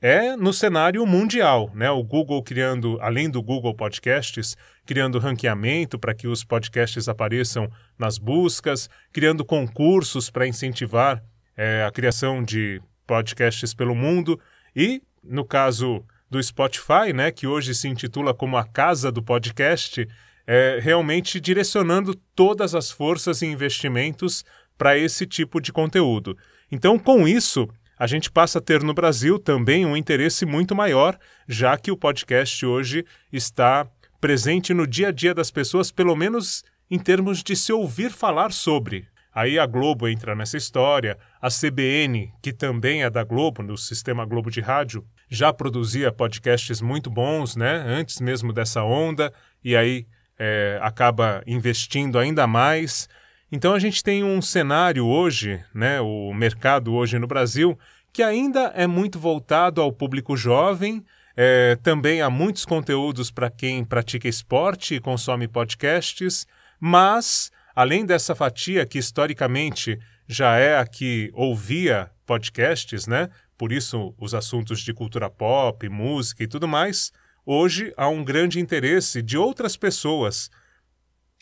é 0.00 0.36
no 0.36 0.52
cenário 0.52 1.04
mundial, 1.04 1.72
né? 1.74 1.90
O 1.90 2.04
Google 2.04 2.42
criando, 2.42 2.98
além 3.00 3.28
do 3.28 3.42
Google 3.42 3.74
Podcasts, 3.74 4.56
criando 4.86 5.18
ranqueamento 5.18 5.98
para 5.98 6.14
que 6.14 6.28
os 6.28 6.44
podcasts 6.44 7.08
apareçam 7.08 7.68
nas 7.98 8.16
buscas, 8.16 8.88
criando 9.12 9.44
concursos 9.44 10.30
para 10.30 10.46
incentivar 10.46 11.22
é, 11.56 11.82
a 11.84 11.90
criação 11.90 12.42
de 12.42 12.80
podcasts 13.06 13.74
pelo 13.74 13.94
mundo 13.94 14.38
e, 14.74 15.02
no 15.24 15.44
caso 15.44 16.04
do 16.30 16.42
Spotify, 16.42 17.12
né, 17.14 17.30
que 17.30 17.46
hoje 17.46 17.74
se 17.74 17.88
intitula 17.88 18.34
como 18.34 18.56
a 18.56 18.64
casa 18.64 19.10
do 19.10 19.22
podcast, 19.22 20.06
é, 20.46 20.78
realmente 20.80 21.40
direcionando 21.40 22.14
todas 22.34 22.74
as 22.74 22.90
forças 22.90 23.42
e 23.42 23.46
investimentos 23.46 24.44
para 24.76 24.96
esse 24.96 25.26
tipo 25.26 25.60
de 25.60 25.72
conteúdo. 25.72 26.36
Então, 26.70 26.98
com 26.98 27.26
isso, 27.26 27.68
a 27.98 28.06
gente 28.06 28.30
passa 28.30 28.58
a 28.58 28.62
ter 28.62 28.82
no 28.82 28.94
Brasil 28.94 29.38
também 29.38 29.84
um 29.84 29.96
interesse 29.96 30.46
muito 30.46 30.74
maior, 30.74 31.18
já 31.48 31.76
que 31.76 31.90
o 31.90 31.96
podcast 31.96 32.64
hoje 32.64 33.04
está 33.32 33.86
presente 34.20 34.72
no 34.72 34.86
dia 34.86 35.08
a 35.08 35.12
dia 35.12 35.34
das 35.34 35.50
pessoas, 35.50 35.90
pelo 35.90 36.14
menos 36.14 36.64
em 36.90 36.98
termos 36.98 37.42
de 37.42 37.56
se 37.56 37.72
ouvir 37.72 38.10
falar 38.10 38.52
sobre. 38.52 39.06
Aí 39.34 39.58
a 39.58 39.66
Globo 39.66 40.08
entra 40.08 40.34
nessa 40.34 40.56
história, 40.56 41.18
a 41.40 41.48
CBN, 41.48 42.32
que 42.42 42.52
também 42.52 43.02
é 43.02 43.10
da 43.10 43.22
Globo, 43.22 43.62
no 43.62 43.76
sistema 43.76 44.24
Globo 44.24 44.50
de 44.50 44.60
rádio, 44.60 45.04
já 45.28 45.52
produzia 45.52 46.10
podcasts 46.10 46.80
muito 46.80 47.10
bons, 47.10 47.56
né? 47.56 47.84
Antes 47.86 48.20
mesmo 48.20 48.52
dessa 48.52 48.82
onda, 48.82 49.32
e 49.62 49.76
aí 49.76 50.06
é, 50.38 50.78
acaba 50.82 51.42
investindo 51.46 52.18
ainda 52.18 52.46
mais. 52.46 53.08
Então 53.50 53.74
a 53.74 53.78
gente 53.78 54.02
tem 54.02 54.22
um 54.24 54.40
cenário 54.40 55.06
hoje, 55.06 55.62
né? 55.74 56.00
O 56.00 56.32
mercado 56.32 56.94
hoje 56.94 57.18
no 57.18 57.26
Brasil, 57.26 57.78
que 58.12 58.22
ainda 58.22 58.72
é 58.74 58.86
muito 58.86 59.18
voltado 59.18 59.80
ao 59.80 59.92
público 59.92 60.36
jovem. 60.36 61.04
É, 61.36 61.76
também 61.82 62.20
há 62.20 62.28
muitos 62.28 62.64
conteúdos 62.64 63.30
para 63.30 63.48
quem 63.48 63.84
pratica 63.84 64.26
esporte 64.26 64.96
e 64.96 65.00
consome 65.00 65.46
podcasts, 65.46 66.46
mas 66.80 67.52
além 67.76 68.04
dessa 68.04 68.34
fatia 68.34 68.84
que 68.84 68.98
historicamente 68.98 69.98
já 70.26 70.56
é 70.56 70.76
a 70.78 70.84
que 70.84 71.30
ouvia 71.32 72.10
podcasts, 72.26 73.06
né? 73.06 73.30
Por 73.58 73.72
isso 73.72 74.14
os 74.16 74.34
assuntos 74.34 74.80
de 74.80 74.94
cultura 74.94 75.28
pop, 75.28 75.86
música 75.88 76.44
e 76.44 76.46
tudo 76.46 76.68
mais, 76.68 77.12
hoje 77.44 77.92
há 77.96 78.08
um 78.08 78.22
grande 78.24 78.60
interesse 78.60 79.20
de 79.20 79.36
outras 79.36 79.76
pessoas, 79.76 80.48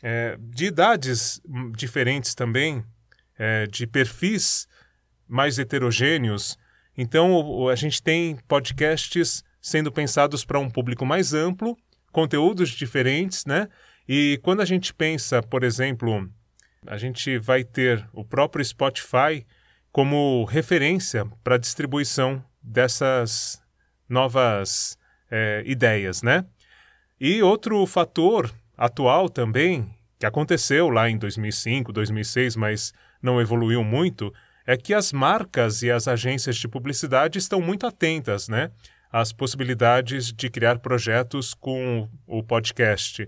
é, 0.03 0.39
de 0.41 0.65
idades 0.65 1.41
diferentes 1.77 2.35
também, 2.35 2.83
é, 3.39 3.67
de 3.67 3.87
perfis 3.87 4.67
mais 5.29 5.59
heterogêneos. 5.59 6.59
Então 6.97 7.69
a 7.69 7.75
gente 7.75 8.03
tem 8.03 8.39
podcasts 8.49 9.45
sendo 9.61 9.93
pensados 9.93 10.43
para 10.43 10.59
um 10.59 10.71
público 10.71 11.05
mais 11.05 11.35
amplo, 11.35 11.77
conteúdos 12.11 12.71
diferentes, 12.71 13.45
né? 13.45 13.69
E 14.09 14.41
quando 14.43 14.63
a 14.63 14.65
gente 14.65 14.95
pensa, 14.95 15.43
por 15.43 15.63
exemplo, 15.63 16.31
a 16.87 16.97
gente 16.97 17.37
vai 17.39 17.63
ter 17.63 18.09
o 18.13 18.25
próprio 18.25 18.65
Spotify 18.65 19.45
como 19.97 20.45
referência 20.45 21.27
para 21.43 21.55
a 21.55 21.59
distribuição 21.59 22.45
dessas 22.63 23.63
novas 24.07 24.99
é, 25.31 25.63
ideias, 25.65 26.23
né? 26.23 26.45
E 27.19 27.43
outro 27.43 27.87
fator 27.87 28.53
atual 28.77 29.31
também, 29.31 29.91
que 30.19 30.27
aconteceu 30.27 30.91
lá 30.91 31.09
em 31.09 31.17
2005, 31.17 31.95
2006, 31.95 32.57
mas 32.57 32.93
não 33.23 33.41
evoluiu 33.41 33.83
muito, 33.83 34.31
é 34.67 34.77
que 34.77 34.93
as 34.93 35.15
marcas 35.15 35.83
e 35.83 35.91
as 35.91 36.07
agências 36.07 36.57
de 36.57 36.69
publicidade 36.69 37.39
estão 37.39 37.63
muito 37.63 37.87
atentas, 37.87 38.51
né? 38.51 38.71
Às 39.11 39.33
possibilidades 39.33 40.31
de 40.31 40.51
criar 40.51 40.79
projetos 40.79 41.55
com 41.55 42.07
o 42.27 42.43
podcast 42.43 43.27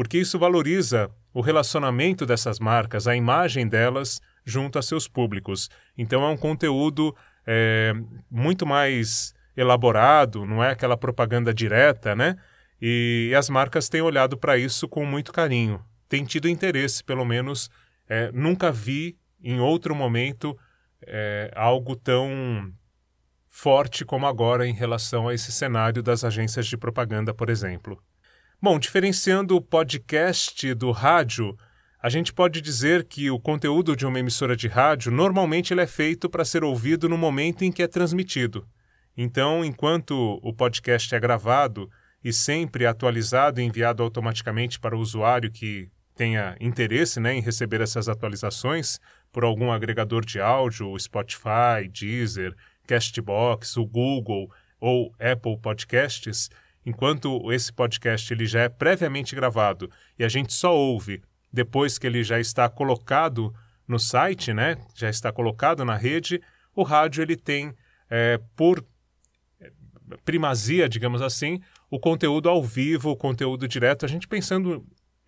porque 0.00 0.16
isso 0.16 0.38
valoriza 0.38 1.10
o 1.30 1.42
relacionamento 1.42 2.24
dessas 2.24 2.58
marcas, 2.58 3.06
a 3.06 3.14
imagem 3.14 3.68
delas 3.68 4.18
junto 4.50 4.78
a 4.78 4.82
seus 4.82 5.08
públicos. 5.08 5.70
Então 5.96 6.22
é 6.22 6.28
um 6.28 6.36
conteúdo 6.36 7.16
é, 7.46 7.92
muito 8.30 8.66
mais 8.66 9.34
elaborado, 9.56 10.44
não 10.44 10.62
é 10.62 10.70
aquela 10.70 10.96
propaganda 10.96 11.54
direta, 11.54 12.14
né? 12.14 12.36
E, 12.80 13.32
as 13.36 13.48
marcas 13.50 13.88
têm 13.88 14.00
olhado 14.00 14.36
para 14.36 14.56
isso 14.56 14.88
com 14.88 15.04
muito 15.04 15.32
carinho, 15.32 15.82
têm 16.08 16.24
tido 16.24 16.48
interesse, 16.48 17.04
pelo 17.04 17.24
menos. 17.24 17.70
É, 18.08 18.32
nunca 18.32 18.72
vi 18.72 19.16
em 19.42 19.60
outro 19.60 19.94
momento 19.94 20.58
é, 21.06 21.50
algo 21.54 21.94
tão 21.94 22.72
forte 23.46 24.04
como 24.04 24.26
agora 24.26 24.66
em 24.66 24.72
relação 24.72 25.28
a 25.28 25.34
esse 25.34 25.52
cenário 25.52 26.02
das 26.02 26.24
agências 26.24 26.66
de 26.66 26.76
propaganda, 26.76 27.34
por 27.34 27.50
exemplo. 27.50 28.02
Bom, 28.62 28.78
diferenciando 28.78 29.56
o 29.56 29.60
podcast 29.60 30.74
do 30.74 30.90
rádio, 30.90 31.56
a 32.02 32.08
gente 32.08 32.32
pode 32.32 32.62
dizer 32.62 33.04
que 33.04 33.30
o 33.30 33.38
conteúdo 33.38 33.94
de 33.94 34.06
uma 34.06 34.18
emissora 34.18 34.56
de 34.56 34.66
rádio 34.68 35.12
normalmente 35.12 35.74
ele 35.74 35.82
é 35.82 35.86
feito 35.86 36.30
para 36.30 36.46
ser 36.46 36.64
ouvido 36.64 37.08
no 37.08 37.18
momento 37.18 37.62
em 37.62 37.70
que 37.70 37.82
é 37.82 37.86
transmitido. 37.86 38.66
Então, 39.14 39.62
enquanto 39.62 40.40
o 40.42 40.52
podcast 40.52 41.14
é 41.14 41.20
gravado 41.20 41.90
e 42.24 42.32
sempre 42.32 42.86
atualizado 42.86 43.60
e 43.60 43.64
enviado 43.64 44.02
automaticamente 44.02 44.80
para 44.80 44.96
o 44.96 45.00
usuário 45.00 45.50
que 45.50 45.90
tenha 46.14 46.56
interesse 46.58 47.20
né, 47.20 47.34
em 47.34 47.40
receber 47.42 47.82
essas 47.82 48.08
atualizações 48.08 48.98
por 49.30 49.44
algum 49.44 49.70
agregador 49.70 50.24
de 50.24 50.40
áudio, 50.40 50.98
Spotify, 50.98 51.86
Deezer, 51.92 52.54
Castbox, 52.86 53.76
o 53.76 53.84
Google 53.84 54.50
ou 54.80 55.14
Apple 55.20 55.58
Podcasts, 55.58 56.48
enquanto 56.84 57.52
esse 57.52 57.70
podcast 57.70 58.32
ele 58.32 58.46
já 58.46 58.62
é 58.62 58.68
previamente 58.70 59.34
gravado 59.34 59.90
e 60.18 60.24
a 60.24 60.28
gente 60.28 60.52
só 60.54 60.74
ouve 60.74 61.22
depois 61.52 61.98
que 61.98 62.06
ele 62.06 62.22
já 62.22 62.38
está 62.38 62.68
colocado 62.68 63.52
no 63.86 63.98
site, 63.98 64.52
né, 64.52 64.76
já 64.94 65.10
está 65.10 65.32
colocado 65.32 65.84
na 65.84 65.96
rede, 65.96 66.40
o 66.74 66.82
rádio 66.82 67.22
ele 67.22 67.36
tem 67.36 67.74
é, 68.08 68.40
por 68.54 68.84
primazia, 70.24 70.88
digamos 70.88 71.22
assim, 71.22 71.60
o 71.90 71.98
conteúdo 71.98 72.48
ao 72.48 72.62
vivo, 72.62 73.10
o 73.10 73.16
conteúdo 73.16 73.66
direto, 73.66 74.04
a 74.04 74.08
gente 74.08 74.28
pensando 74.28 74.86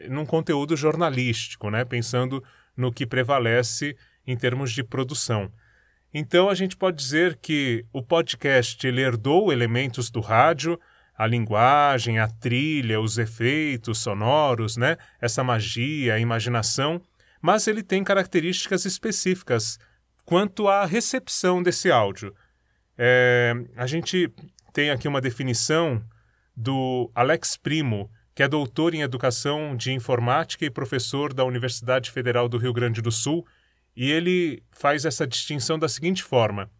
num 0.08 0.26
conteúdo 0.26 0.76
jornalístico, 0.76 1.70
né, 1.70 1.84
pensando 1.84 2.42
no 2.76 2.92
que 2.92 3.06
prevalece 3.06 3.96
em 4.26 4.36
termos 4.36 4.72
de 4.72 4.82
produção. 4.82 5.52
Então 6.14 6.48
a 6.48 6.54
gente 6.54 6.76
pode 6.76 6.96
dizer 6.96 7.36
que 7.36 7.84
o 7.92 8.02
podcast 8.02 8.86
ele 8.86 9.00
herdou 9.00 9.52
elementos 9.52 10.10
do 10.10 10.20
rádio, 10.20 10.78
a 11.16 11.26
linguagem, 11.26 12.18
a 12.18 12.28
trilha, 12.28 13.00
os 13.00 13.18
efeitos 13.18 13.98
sonoros, 13.98 14.76
né? 14.76 14.96
essa 15.20 15.44
magia, 15.44 16.14
a 16.14 16.18
imaginação, 16.18 17.00
mas 17.40 17.66
ele 17.66 17.82
tem 17.82 18.02
características 18.02 18.84
específicas 18.84 19.78
quanto 20.24 20.68
à 20.68 20.86
recepção 20.86 21.62
desse 21.62 21.90
áudio. 21.90 22.34
É, 22.96 23.54
a 23.76 23.86
gente 23.86 24.32
tem 24.72 24.90
aqui 24.90 25.08
uma 25.08 25.20
definição 25.20 26.02
do 26.56 27.10
Alex 27.14 27.56
Primo, 27.56 28.10
que 28.34 28.42
é 28.42 28.48
doutor 28.48 28.94
em 28.94 29.02
Educação 29.02 29.76
de 29.76 29.92
Informática 29.92 30.64
e 30.64 30.70
professor 30.70 31.32
da 31.34 31.44
Universidade 31.44 32.10
Federal 32.10 32.48
do 32.48 32.58
Rio 32.58 32.72
Grande 32.72 33.02
do 33.02 33.12
Sul, 33.12 33.46
e 33.94 34.10
ele 34.10 34.62
faz 34.70 35.04
essa 35.04 35.26
distinção 35.26 35.78
da 35.78 35.88
seguinte 35.88 36.22
forma: 36.22 36.70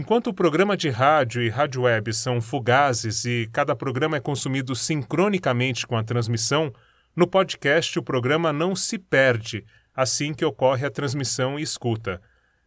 Enquanto 0.00 0.28
o 0.28 0.34
programa 0.34 0.78
de 0.78 0.88
rádio 0.88 1.42
e 1.42 1.50
rádio 1.50 1.82
web 1.82 2.10
são 2.14 2.40
fugazes 2.40 3.26
e 3.26 3.46
cada 3.52 3.76
programa 3.76 4.16
é 4.16 4.20
consumido 4.20 4.74
sincronicamente 4.74 5.86
com 5.86 5.94
a 5.94 6.02
transmissão, 6.02 6.72
no 7.14 7.26
podcast 7.26 7.98
o 7.98 8.02
programa 8.02 8.50
não 8.50 8.74
se 8.74 8.96
perde 8.96 9.62
assim 9.94 10.32
que 10.32 10.42
ocorre 10.42 10.86
a 10.86 10.90
transmissão 10.90 11.58
e 11.58 11.62
escuta. 11.62 12.18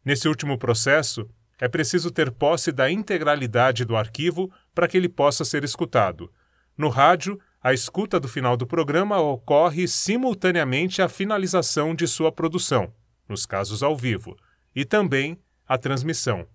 Nesse 0.05 0.27
último 0.27 0.59
processo, 0.59 1.27
é 1.59 1.67
preciso 1.67 2.11
ter 2.11 2.29
posse 2.29 2.71
da 2.71 2.91
integralidade 2.91 3.83
do 3.83 3.95
arquivo 3.95 4.51
para 4.71 4.87
que 4.87 4.95
ele 4.95 5.09
possa 5.09 5.43
ser 5.43 5.63
escutado. 5.63 6.31
No 6.77 6.87
rádio, 6.87 7.39
a 7.63 7.73
escuta 7.73 8.19
do 8.19 8.27
final 8.27 8.55
do 8.55 8.67
programa 8.67 9.19
ocorre 9.19 9.87
simultaneamente 9.87 11.01
à 11.01 11.09
finalização 11.09 11.95
de 11.95 12.07
sua 12.07 12.31
produção, 12.31 12.93
nos 13.27 13.43
casos 13.43 13.81
ao 13.81 13.97
vivo, 13.97 14.37
e 14.75 14.85
também 14.85 15.39
a 15.67 15.79
transmissão. 15.79 16.47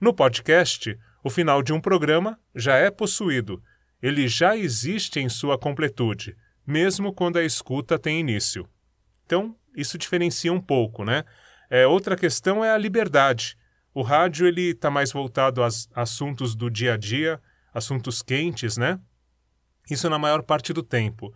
No 0.00 0.12
podcast, 0.12 0.98
o 1.22 1.30
final 1.30 1.62
de 1.62 1.72
um 1.72 1.80
programa 1.80 2.38
já 2.54 2.76
é 2.76 2.90
possuído, 2.90 3.62
ele 4.02 4.28
já 4.28 4.56
existe 4.56 5.18
em 5.18 5.28
sua 5.28 5.58
completude, 5.58 6.36
mesmo 6.66 7.12
quando 7.12 7.38
a 7.38 7.44
escuta 7.44 7.98
tem 7.98 8.20
início. 8.20 8.68
Então, 9.24 9.56
isso 9.74 9.96
diferencia 9.96 10.52
um 10.52 10.60
pouco, 10.60 11.04
né? 11.04 11.24
É, 11.70 11.86
outra 11.86 12.16
questão 12.16 12.64
é 12.64 12.70
a 12.70 12.78
liberdade. 12.78 13.56
O 13.94 14.02
rádio 14.02 14.46
ele 14.46 14.72
está 14.72 14.90
mais 14.90 15.12
voltado 15.12 15.62
a 15.62 15.68
assuntos 15.94 16.54
do 16.54 16.68
dia 16.68 16.94
a 16.94 16.96
dia, 16.96 17.40
assuntos 17.72 18.22
quentes, 18.22 18.76
né? 18.76 19.00
Isso 19.90 20.10
na 20.10 20.18
maior 20.18 20.42
parte 20.42 20.72
do 20.72 20.82
tempo. 20.82 21.32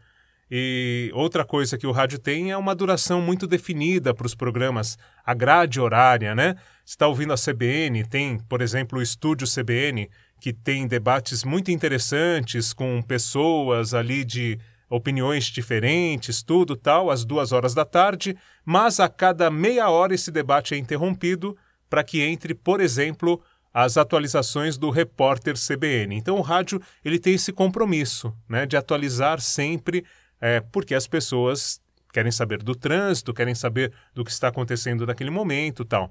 E 0.50 1.10
outra 1.14 1.44
coisa 1.44 1.76
que 1.76 1.86
o 1.86 1.92
rádio 1.92 2.18
tem 2.18 2.50
é 2.50 2.56
uma 2.56 2.74
duração 2.74 3.20
muito 3.20 3.46
definida 3.46 4.14
para 4.14 4.26
os 4.26 4.34
programas, 4.34 4.96
a 5.24 5.34
grade 5.34 5.78
horária, 5.78 6.34
né? 6.34 6.54
Você 6.84 6.94
está 6.94 7.06
ouvindo 7.06 7.32
a 7.32 7.36
CBN, 7.36 8.04
tem, 8.04 8.38
por 8.38 8.62
exemplo, 8.62 8.98
o 8.98 9.02
Estúdio 9.02 9.46
CBN, 9.46 10.08
que 10.40 10.52
tem 10.52 10.86
debates 10.86 11.44
muito 11.44 11.70
interessantes 11.70 12.72
com 12.72 13.02
pessoas 13.02 13.92
ali 13.92 14.24
de 14.24 14.58
opiniões 14.88 15.44
diferentes, 15.44 16.42
tudo 16.42 16.74
tal, 16.74 17.10
às 17.10 17.24
duas 17.24 17.52
horas 17.52 17.74
da 17.74 17.84
tarde, 17.84 18.36
mas 18.64 18.98
a 19.00 19.08
cada 19.08 19.50
meia 19.50 19.90
hora 19.90 20.14
esse 20.14 20.30
debate 20.30 20.74
é 20.74 20.78
interrompido 20.78 21.56
para 21.90 22.02
que 22.02 22.22
entre, 22.22 22.54
por 22.54 22.80
exemplo, 22.80 23.42
as 23.72 23.96
atualizações 23.96 24.78
do 24.78 24.90
repórter 24.90 25.54
CBN. 25.54 26.16
Então 26.16 26.36
o 26.36 26.42
rádio 26.42 26.80
ele 27.04 27.18
tem 27.18 27.34
esse 27.34 27.52
compromisso 27.52 28.34
né, 28.48 28.66
de 28.66 28.76
atualizar 28.76 29.40
sempre 29.40 30.04
é, 30.40 30.60
porque 30.60 30.94
as 30.94 31.06
pessoas 31.06 31.80
querem 32.12 32.32
saber 32.32 32.62
do 32.62 32.74
trânsito, 32.74 33.34
querem 33.34 33.54
saber 33.54 33.92
do 34.14 34.24
que 34.24 34.30
está 34.30 34.48
acontecendo 34.48 35.06
naquele 35.06 35.30
momento 35.30 35.84
tal. 35.84 36.10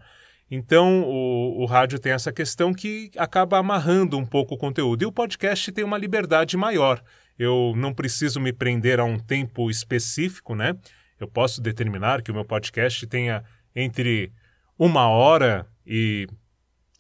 Então, 0.50 1.04
o, 1.04 1.62
o, 1.62 1.66
rádio 1.66 2.00
tem 2.00 2.14
essa 2.14 2.32
questão 2.32 2.74
que 2.74 3.12
acaba 3.18 3.58
amarrando 3.58 4.18
um 4.18 4.26
pouco 4.26 4.56
o 4.56 4.58
conteúdo. 4.58 5.04
E 5.04 5.06
o 5.06 5.12
podcast 5.12 5.72
tem 5.74 5.84
uma 5.84 5.98
liberdade 5.98 6.56
maior. 6.56 7.04
Eu 7.38 7.74
não 7.76 7.94
preciso 7.94 8.40
me 8.40 8.54
prender 8.54 9.00
a 9.00 9.04
um 9.04 9.20
tempo 9.20 9.70
específico, 9.70 10.56
né? 10.56 10.76
Eu 11.20 11.28
posso 11.28 11.62
determinar 11.62 12.22
que 12.22 12.32
o 12.32 12.34
meu 12.34 12.46
podcast 12.46 13.06
tenha 13.08 13.44
entre 13.76 14.32
uma 14.80 15.10
hora 15.10 15.68
e 15.86 16.28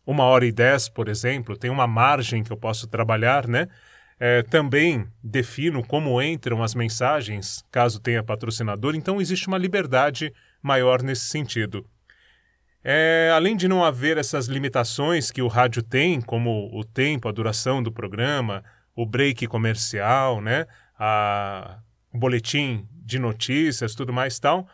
uma 0.05 0.23
hora 0.23 0.45
e 0.45 0.51
dez, 0.51 0.89
por 0.89 1.07
exemplo, 1.07 1.57
tem 1.57 1.69
uma 1.69 1.87
margem 1.87 2.43
que 2.43 2.51
eu 2.51 2.57
posso 2.57 2.87
trabalhar, 2.87 3.47
né? 3.47 3.67
É, 4.19 4.41
também 4.41 5.07
defino 5.23 5.85
como 5.85 6.19
entram 6.21 6.63
as 6.63 6.73
mensagens, 6.73 7.63
caso 7.71 7.99
tenha 7.99 8.23
patrocinador, 8.23 8.95
então 8.95 9.21
existe 9.21 9.47
uma 9.47 9.57
liberdade 9.57 10.33
maior 10.61 11.03
nesse 11.03 11.25
sentido. 11.25 11.85
É, 12.83 13.31
além 13.35 13.55
de 13.55 13.67
não 13.67 13.83
haver 13.83 14.17
essas 14.17 14.47
limitações 14.47 15.29
que 15.29 15.41
o 15.41 15.47
rádio 15.47 15.83
tem, 15.83 16.19
como 16.21 16.69
o 16.73 16.83
tempo, 16.83 17.27
a 17.27 17.31
duração 17.31 17.83
do 17.83 17.91
programa, 17.91 18.63
o 18.95 19.05
break 19.05 19.45
comercial, 19.45 20.41
né, 20.41 20.65
a, 20.97 21.79
o 22.11 22.17
boletim 22.17 22.87
de 22.91 23.19
notícias, 23.19 23.93
tudo 23.93 24.11
mais 24.11 24.39
tal, 24.39 24.67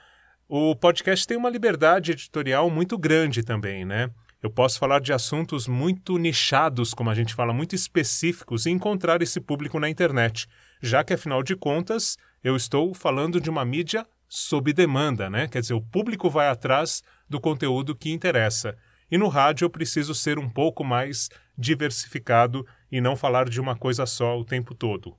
o 0.48 0.76
podcast 0.76 1.26
tem 1.28 1.36
uma 1.36 1.50
liberdade 1.50 2.12
editorial 2.12 2.70
muito 2.70 2.98
grande 2.98 3.44
também, 3.44 3.84
né? 3.84 4.10
Eu 4.44 4.50
posso 4.50 4.78
falar 4.78 5.00
de 5.00 5.14
assuntos 5.14 5.70
muito 5.70 6.18
nichados, 6.18 6.94
como 6.94 7.10
a 7.10 7.16
gente 7.16 7.34
fala, 7.34 7.54
muito 7.54 7.74
específicos, 7.76 8.66
e 8.66 8.72
encontrar 8.72 9.22
esse 9.22 9.40
público 9.40 9.80
na 9.80 9.90
internet, 9.90 10.50
já 10.82 11.02
que, 11.02 11.14
afinal 11.14 11.42
de 11.42 11.56
contas, 11.56 12.18
eu 12.44 12.54
estou 12.54 12.94
falando 12.94 13.40
de 13.40 13.50
uma 13.50 13.64
mídia 13.64 14.06
sob 14.28 14.74
demanda, 14.74 15.30
né? 15.30 15.48
Quer 15.48 15.62
dizer, 15.62 15.76
o 15.76 15.82
público 15.82 16.30
vai 16.30 16.50
atrás 16.50 17.02
do 17.30 17.40
conteúdo 17.40 17.96
que 17.96 18.12
interessa. 18.12 18.78
E 19.10 19.18
no 19.18 19.30
rádio 19.30 19.64
eu 19.64 19.70
preciso 19.70 20.14
ser 20.14 20.38
um 20.38 20.50
pouco 20.50 20.84
mais 20.84 21.30
diversificado 21.58 22.68
e 22.92 23.00
não 23.00 23.16
falar 23.16 23.48
de 23.48 23.62
uma 23.62 23.78
coisa 23.78 24.06
só 24.06 24.38
o 24.38 24.44
tempo 24.44 24.76
todo. 24.76 25.16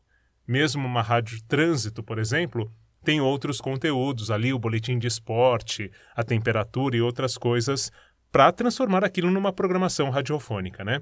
Mesmo 0.47 0.87
uma 0.87 1.00
rádio 1.00 1.43
trânsito, 1.49 2.02
por 2.02 2.19
exemplo, 2.19 2.71
tem 3.02 3.23
outros 3.23 3.59
conteúdos 3.59 4.31
ali, 4.31 4.52
o 4.52 4.59
boletim 4.59 4.99
de 4.99 5.07
esporte, 5.07 5.90
a 6.14 6.23
temperatura 6.23 6.97
e 6.97 7.00
outras 7.00 7.38
coisas 7.38 7.90
para 8.34 8.50
transformar 8.50 9.04
aquilo 9.04 9.30
numa 9.30 9.52
programação 9.52 10.10
radiofônica, 10.10 10.82
né? 10.82 11.00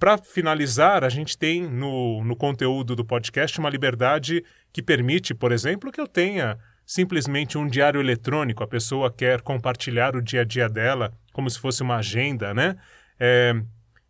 Para 0.00 0.16
finalizar, 0.16 1.04
a 1.04 1.10
gente 1.10 1.36
tem 1.36 1.68
no, 1.68 2.24
no 2.24 2.34
conteúdo 2.34 2.96
do 2.96 3.04
podcast 3.04 3.58
uma 3.58 3.68
liberdade 3.68 4.42
que 4.72 4.82
permite, 4.82 5.34
por 5.34 5.52
exemplo, 5.52 5.92
que 5.92 6.00
eu 6.00 6.06
tenha 6.06 6.58
simplesmente 6.86 7.58
um 7.58 7.68
diário 7.68 8.00
eletrônico. 8.00 8.64
A 8.64 8.66
pessoa 8.66 9.12
quer 9.12 9.42
compartilhar 9.42 10.16
o 10.16 10.22
dia 10.22 10.40
a 10.40 10.44
dia 10.44 10.66
dela 10.66 11.12
como 11.34 11.50
se 11.50 11.58
fosse 11.58 11.82
uma 11.82 11.96
agenda, 11.96 12.54
né? 12.54 12.74
É, 13.20 13.52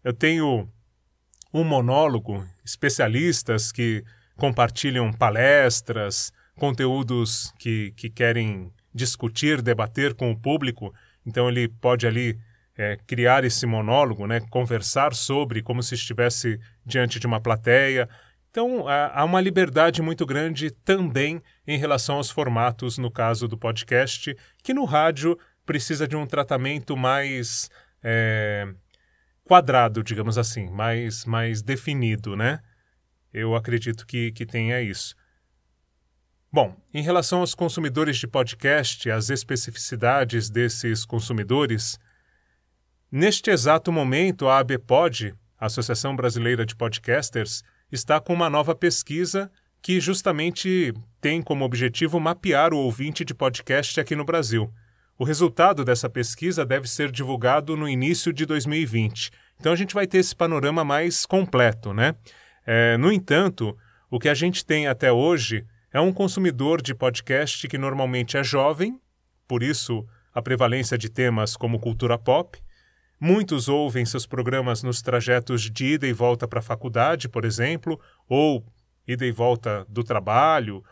eu 0.04 0.12
tenho 0.12 0.68
um 1.52 1.64
monólogo, 1.64 2.46
especialistas 2.64 3.72
que 3.72 4.04
compartilham 4.36 5.12
palestras, 5.12 6.32
conteúdos 6.54 7.52
que, 7.58 7.92
que 7.96 8.08
querem 8.08 8.72
discutir, 8.94 9.60
debater 9.60 10.14
com 10.14 10.30
o 10.30 10.38
público. 10.38 10.94
Então 11.26 11.48
ele 11.48 11.66
pode 11.66 12.06
ali 12.06 12.38
é, 12.76 12.96
criar 13.06 13.44
esse 13.44 13.66
monólogo, 13.66 14.26
né, 14.26 14.40
conversar 14.50 15.14
sobre 15.14 15.62
como 15.62 15.82
se 15.82 15.94
estivesse 15.94 16.58
diante 16.84 17.18
de 17.18 17.26
uma 17.26 17.40
plateia. 17.40 18.08
Então, 18.50 18.86
há 18.86 19.24
uma 19.24 19.40
liberdade 19.40 20.02
muito 20.02 20.26
grande 20.26 20.70
também 20.70 21.42
em 21.66 21.78
relação 21.78 22.16
aos 22.16 22.30
formatos, 22.30 22.98
no 22.98 23.10
caso 23.10 23.48
do 23.48 23.56
podcast, 23.56 24.36
que 24.62 24.74
no 24.74 24.84
rádio 24.84 25.38
precisa 25.64 26.06
de 26.06 26.16
um 26.16 26.26
tratamento 26.26 26.96
mais 26.96 27.70
é, 28.02 28.68
quadrado, 29.44 30.02
digamos 30.02 30.36
assim, 30.36 30.68
mais, 30.68 31.24
mais 31.24 31.62
definido, 31.62 32.36
né? 32.36 32.60
Eu 33.32 33.54
acredito 33.54 34.06
que, 34.06 34.32
que 34.32 34.44
tenha 34.44 34.82
isso. 34.82 35.14
Bom, 36.52 36.76
em 36.92 37.02
relação 37.02 37.40
aos 37.40 37.54
consumidores 37.54 38.18
de 38.18 38.26
podcast, 38.26 39.10
as 39.10 39.30
especificidades 39.30 40.50
desses 40.50 41.06
consumidores, 41.06 41.98
Neste 43.14 43.50
exato 43.50 43.92
momento, 43.92 44.48
a 44.48 44.58
ABPOD, 44.60 45.34
Associação 45.60 46.16
Brasileira 46.16 46.64
de 46.64 46.74
Podcasters, 46.74 47.62
está 47.92 48.18
com 48.18 48.32
uma 48.32 48.48
nova 48.48 48.74
pesquisa 48.74 49.52
que 49.82 50.00
justamente 50.00 50.94
tem 51.20 51.42
como 51.42 51.62
objetivo 51.62 52.18
mapear 52.18 52.72
o 52.72 52.78
ouvinte 52.78 53.22
de 53.22 53.34
podcast 53.34 54.00
aqui 54.00 54.16
no 54.16 54.24
Brasil. 54.24 54.72
O 55.18 55.24
resultado 55.24 55.84
dessa 55.84 56.08
pesquisa 56.08 56.64
deve 56.64 56.88
ser 56.88 57.10
divulgado 57.10 57.76
no 57.76 57.86
início 57.86 58.32
de 58.32 58.46
2020. 58.46 59.30
Então 59.60 59.74
a 59.74 59.76
gente 59.76 59.92
vai 59.92 60.06
ter 60.06 60.16
esse 60.16 60.34
panorama 60.34 60.82
mais 60.82 61.26
completo, 61.26 61.92
né? 61.92 62.14
É, 62.64 62.96
no 62.96 63.12
entanto, 63.12 63.76
o 64.10 64.18
que 64.18 64.30
a 64.30 64.34
gente 64.34 64.64
tem 64.64 64.86
até 64.86 65.12
hoje 65.12 65.66
é 65.92 66.00
um 66.00 66.14
consumidor 66.14 66.80
de 66.80 66.94
podcast 66.94 67.68
que 67.68 67.76
normalmente 67.76 68.38
é 68.38 68.42
jovem, 68.42 68.98
por 69.46 69.62
isso 69.62 70.02
a 70.32 70.40
prevalência 70.40 70.96
de 70.96 71.10
temas 71.10 71.58
como 71.58 71.78
cultura 71.78 72.16
pop, 72.16 72.58
Muitos 73.24 73.68
ouvem 73.68 74.04
seus 74.04 74.26
programas 74.26 74.82
nos 74.82 75.00
trajetos 75.00 75.70
de 75.70 75.92
ida 75.92 76.08
e 76.08 76.12
volta 76.12 76.48
para 76.48 76.58
a 76.58 76.60
faculdade, 76.62 77.28
por 77.28 77.44
exemplo, 77.44 78.00
ou 78.28 78.66
ida 79.06 79.24
e 79.24 79.30
volta 79.30 79.86
do 79.88 80.02
trabalho, 80.02 80.82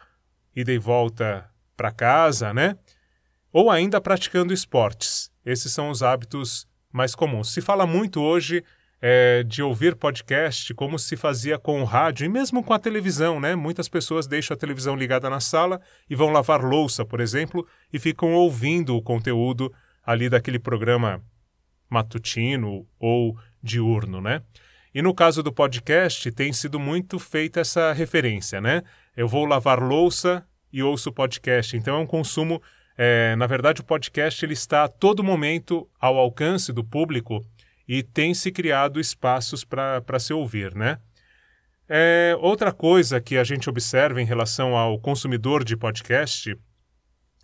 ida 0.55 0.71
e 0.71 0.79
volta 0.79 1.51
para 1.77 1.90
casa, 1.90 2.55
né? 2.55 2.77
Ou 3.53 3.69
ainda 3.69 4.01
praticando 4.01 4.55
esportes. 4.55 5.29
Esses 5.45 5.73
são 5.73 5.90
os 5.90 6.05
hábitos 6.05 6.69
mais 6.93 7.16
comuns. 7.16 7.53
Se 7.53 7.61
fala 7.61 7.85
muito 7.85 8.21
hoje 8.21 8.62
é, 9.03 9.43
de 9.43 9.61
ouvir 9.61 9.97
podcast 9.97 10.73
como 10.75 11.01
se 11.01 11.16
fazia 11.16 11.59
com 11.59 11.83
o 11.83 11.85
rádio 11.85 12.27
e 12.27 12.29
mesmo 12.29 12.62
com 12.62 12.73
a 12.73 12.79
televisão, 12.79 13.40
né? 13.40 13.57
Muitas 13.57 13.88
pessoas 13.88 14.29
deixam 14.29 14.55
a 14.55 14.57
televisão 14.57 14.95
ligada 14.95 15.29
na 15.29 15.40
sala 15.40 15.81
e 16.09 16.14
vão 16.14 16.31
lavar 16.31 16.62
louça, 16.62 17.05
por 17.05 17.19
exemplo, 17.19 17.66
e 17.93 17.99
ficam 17.99 18.35
ouvindo 18.35 18.95
o 18.95 19.03
conteúdo 19.03 19.75
ali 20.07 20.29
daquele 20.29 20.61
programa 20.61 21.21
matutino 21.90 22.87
ou 22.98 23.37
diurno, 23.62 24.20
né? 24.20 24.42
E 24.94 25.03
no 25.03 25.14
caso 25.14 25.42
do 25.42 25.53
podcast, 25.53 26.31
tem 26.33 26.53
sido 26.53 26.81
muito 26.81 27.18
feita 27.18 27.61
essa 27.61 27.92
referência, 27.92 28.61
né? 28.61 28.83
Eu 29.16 29.29
vou 29.29 29.44
lavar 29.44 29.81
louça 29.81 30.44
e 30.72 30.83
ouço 30.83 31.12
podcast. 31.12 31.76
Então 31.76 31.96
é 31.96 31.98
um 31.98 32.07
consumo. 32.07 32.62
É, 32.96 33.37
na 33.37 33.46
verdade, 33.46 33.81
o 33.81 33.85
podcast 33.85 34.44
ele 34.44 34.55
está 34.55 34.85
a 34.85 34.88
todo 34.88 35.22
momento 35.22 35.88
ao 36.00 36.18
alcance 36.18 36.72
do 36.72 36.83
público 36.83 37.44
e 37.87 38.03
tem 38.03 38.35
se 38.35 38.50
criado 38.50 39.00
espaços 39.00 39.64
para 39.64 40.18
se 40.18 40.33
ouvir, 40.33 40.74
né? 40.74 40.98
É, 41.88 42.37
outra 42.38 42.72
coisa 42.72 43.20
que 43.20 43.37
a 43.37 43.42
gente 43.42 43.68
observa 43.68 44.22
em 44.22 44.24
relação 44.24 44.76
ao 44.76 44.98
consumidor 44.98 45.64
de 45.64 45.76
podcast 45.76 46.57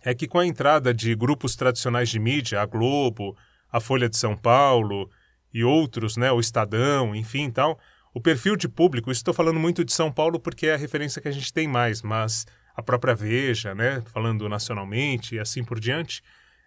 é 0.05 0.15
que 0.15 0.25
com 0.25 0.39
a 0.39 0.45
entrada 0.45 0.93
de 0.93 1.13
grupos 1.15 1.55
tradicionais 1.55 2.07
de 2.07 2.17
mídia, 2.17 2.61
a 2.61 2.65
Globo, 2.65 3.35
a 3.71 3.79
Folha 3.79 4.09
de 4.09 4.17
São 4.17 4.35
Paulo 4.35 5.09
e 5.53 5.63
outros, 5.63 6.17
né, 6.17 6.31
o 6.31 6.39
Estadão, 6.39 7.15
enfim, 7.15 7.49
tal. 7.49 7.79
O 8.13 8.21
perfil 8.21 8.55
de 8.55 8.67
público, 8.67 9.11
estou 9.11 9.33
falando 9.33 9.59
muito 9.59 9.83
de 9.85 9.93
São 9.93 10.11
Paulo 10.11 10.39
porque 10.39 10.67
é 10.67 10.73
a 10.73 10.77
referência 10.77 11.21
que 11.21 11.27
a 11.27 11.31
gente 11.31 11.53
tem 11.53 11.67
mais, 11.67 12.01
mas 12.01 12.45
a 12.75 12.81
própria 12.81 13.15
Veja, 13.15 13.73
né, 13.73 14.03
falando 14.05 14.47
nacionalmente 14.47 15.35
e 15.35 15.39
assim 15.39 15.63
por 15.63 15.79
diante, 15.79 16.21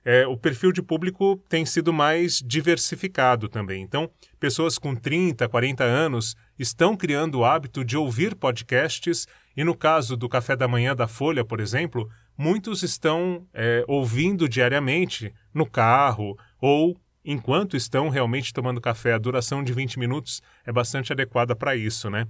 é, 0.05 0.27
o 0.27 0.37
perfil 0.37 0.73
de 0.73 0.83
público 0.83 1.37
tem 1.49 1.65
sido 1.67 1.93
mais 1.93 2.43
diversificado 2.45 3.49
também. 3.49 3.83
Então, 3.83 4.11
pessoas 4.39 4.79
com 4.79 4.95
30, 4.95 5.49
40 5.49 5.85
anos 5.85 6.37
estão 6.59 6.97
criando 6.97 7.41
o 7.41 7.45
hábito 7.45 7.85
de 7.85 7.97
ouvir 7.97 8.35
podcasts, 8.35 9.27
e 9.57 9.65
no 9.65 9.75
caso 9.75 10.17
do 10.17 10.29
Café 10.29 10.57
da 10.57 10.69
Manhã 10.69 10.95
da 10.95 11.07
Folha, 11.07 11.45
por 11.45 11.61
exemplo, 11.61 12.09
muitos 12.37 12.83
estão 12.83 13.47
é, 13.53 13.85
ouvindo 13.87 14.49
diariamente 14.49 15.35
no 15.53 15.67
carro 15.67 16.39
ou 16.61 16.97
enquanto 17.25 17.77
estão 17.77 18.09
realmente 18.09 18.53
tomando 18.53 18.81
café. 18.81 19.13
A 19.13 19.19
duração 19.19 19.63
de 19.63 19.73
20 19.73 19.99
minutos 19.99 20.43
é 20.65 20.73
bastante 20.73 21.13
adequada 21.13 21.55
para 21.55 21.77
isso, 21.77 22.11
né? 22.11 22.27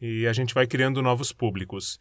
E 0.00 0.26
a 0.26 0.32
gente 0.32 0.54
vai 0.54 0.66
criando 0.66 1.02
novos 1.02 1.32
públicos. 1.32 1.98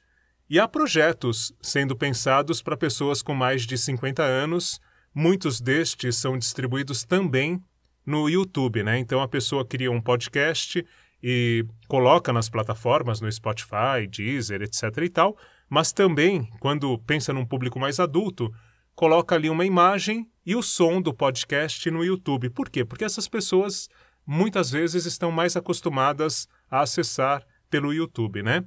E 0.49 0.59
há 0.59 0.67
projetos 0.67 1.53
sendo 1.61 1.95
pensados 1.95 2.61
para 2.61 2.77
pessoas 2.77 3.21
com 3.21 3.33
mais 3.33 3.63
de 3.63 3.77
50 3.77 4.23
anos. 4.23 4.79
Muitos 5.13 5.61
destes 5.61 6.15
são 6.15 6.37
distribuídos 6.37 7.03
também 7.03 7.61
no 8.05 8.27
YouTube, 8.27 8.83
né? 8.83 8.97
Então 8.97 9.21
a 9.21 9.27
pessoa 9.27 9.65
cria 9.65 9.91
um 9.91 10.01
podcast 10.01 10.83
e 11.21 11.65
coloca 11.87 12.31
nas 12.33 12.49
plataformas, 12.49 13.21
no 13.21 13.31
Spotify, 13.31 14.07
Deezer, 14.09 14.61
etc 14.61 14.83
e 15.03 15.09
tal, 15.09 15.37
mas 15.69 15.91
também, 15.91 16.49
quando 16.59 16.97
pensa 16.99 17.33
num 17.33 17.45
público 17.45 17.79
mais 17.79 17.99
adulto, 17.99 18.51
coloca 18.95 19.35
ali 19.35 19.49
uma 19.49 19.65
imagem 19.65 20.27
e 20.49 20.55
o 20.55 20.63
som 20.63 20.99
do 20.99 21.13
podcast 21.13 21.91
no 21.91 22.03
YouTube. 22.03 22.49
Por 22.49 22.71
quê? 22.71 22.83
Porque 22.83 23.05
essas 23.05 23.27
pessoas 23.27 23.87
muitas 24.25 24.71
vezes 24.71 25.05
estão 25.05 25.31
mais 25.31 25.55
acostumadas 25.55 26.47
a 26.71 26.81
acessar 26.81 27.45
pelo 27.69 27.93
YouTube, 27.93 28.41
né? 28.41 28.65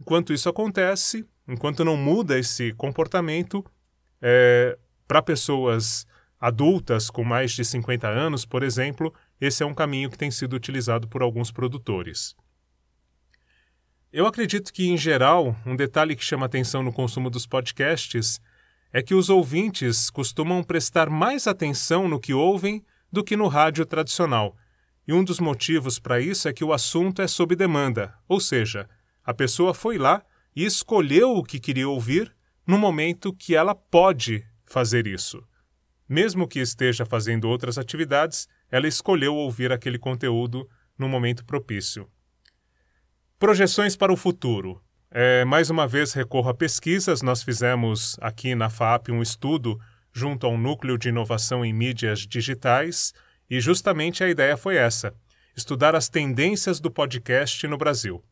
Enquanto 0.00 0.32
isso 0.32 0.48
acontece, 0.48 1.24
enquanto 1.46 1.84
não 1.84 1.96
muda 1.96 2.36
esse 2.36 2.72
comportamento, 2.72 3.64
é, 4.20 4.76
para 5.06 5.22
pessoas 5.22 6.04
adultas 6.40 7.08
com 7.08 7.22
mais 7.22 7.52
de 7.52 7.64
50 7.64 8.08
anos, 8.08 8.44
por 8.44 8.64
exemplo, 8.64 9.14
esse 9.40 9.62
é 9.62 9.66
um 9.66 9.72
caminho 9.72 10.10
que 10.10 10.18
tem 10.18 10.32
sido 10.32 10.56
utilizado 10.56 11.06
por 11.06 11.22
alguns 11.22 11.52
produtores. 11.52 12.34
Eu 14.12 14.26
acredito 14.26 14.72
que, 14.72 14.88
em 14.88 14.96
geral, 14.96 15.54
um 15.64 15.76
detalhe 15.76 16.16
que 16.16 16.24
chama 16.24 16.46
atenção 16.46 16.82
no 16.82 16.92
consumo 16.92 17.30
dos 17.30 17.46
podcasts 17.46 18.40
é 18.92 19.02
que 19.02 19.14
os 19.14 19.30
ouvintes 19.30 20.10
costumam 20.10 20.62
prestar 20.62 21.08
mais 21.08 21.46
atenção 21.46 22.08
no 22.08 22.18
que 22.18 22.34
ouvem 22.34 22.84
do 23.10 23.24
que 23.24 23.36
no 23.36 23.48
rádio 23.48 23.86
tradicional. 23.86 24.56
E 25.06 25.12
um 25.12 25.24
dos 25.24 25.40
motivos 25.40 25.98
para 25.98 26.20
isso 26.20 26.48
é 26.48 26.52
que 26.52 26.64
o 26.64 26.72
assunto 26.72 27.22
é 27.22 27.26
sob 27.26 27.56
demanda, 27.56 28.14
ou 28.28 28.40
seja, 28.40 28.88
a 29.24 29.34
pessoa 29.34 29.74
foi 29.74 29.98
lá 29.98 30.22
e 30.54 30.64
escolheu 30.64 31.36
o 31.36 31.44
que 31.44 31.58
queria 31.58 31.88
ouvir 31.88 32.34
no 32.66 32.78
momento 32.78 33.32
que 33.32 33.54
ela 33.54 33.74
pode 33.74 34.44
fazer 34.64 35.06
isso. 35.06 35.42
Mesmo 36.08 36.48
que 36.48 36.58
esteja 36.58 37.06
fazendo 37.06 37.48
outras 37.48 37.78
atividades, 37.78 38.48
ela 38.70 38.88
escolheu 38.88 39.34
ouvir 39.34 39.72
aquele 39.72 39.98
conteúdo 39.98 40.68
no 40.98 41.08
momento 41.08 41.44
propício. 41.44 42.08
Projeções 43.38 43.96
para 43.96 44.12
o 44.12 44.16
futuro. 44.16 44.82
É, 45.12 45.44
mais 45.44 45.70
uma 45.70 45.88
vez 45.88 46.12
recorro 46.12 46.50
a 46.50 46.54
pesquisas. 46.54 47.20
Nós 47.20 47.42
fizemos 47.42 48.16
aqui 48.20 48.54
na 48.54 48.70
FAP 48.70 49.08
um 49.08 49.20
estudo 49.20 49.80
junto 50.12 50.46
ao 50.46 50.56
Núcleo 50.56 50.96
de 50.96 51.08
Inovação 51.08 51.64
em 51.64 51.72
Mídias 51.72 52.20
Digitais 52.20 53.12
e 53.50 53.60
justamente 53.60 54.22
a 54.22 54.28
ideia 54.28 54.56
foi 54.56 54.76
essa: 54.76 55.12
estudar 55.56 55.96
as 55.96 56.08
tendências 56.08 56.78
do 56.78 56.92
podcast 56.92 57.66
no 57.66 57.76
Brasil. 57.76 58.22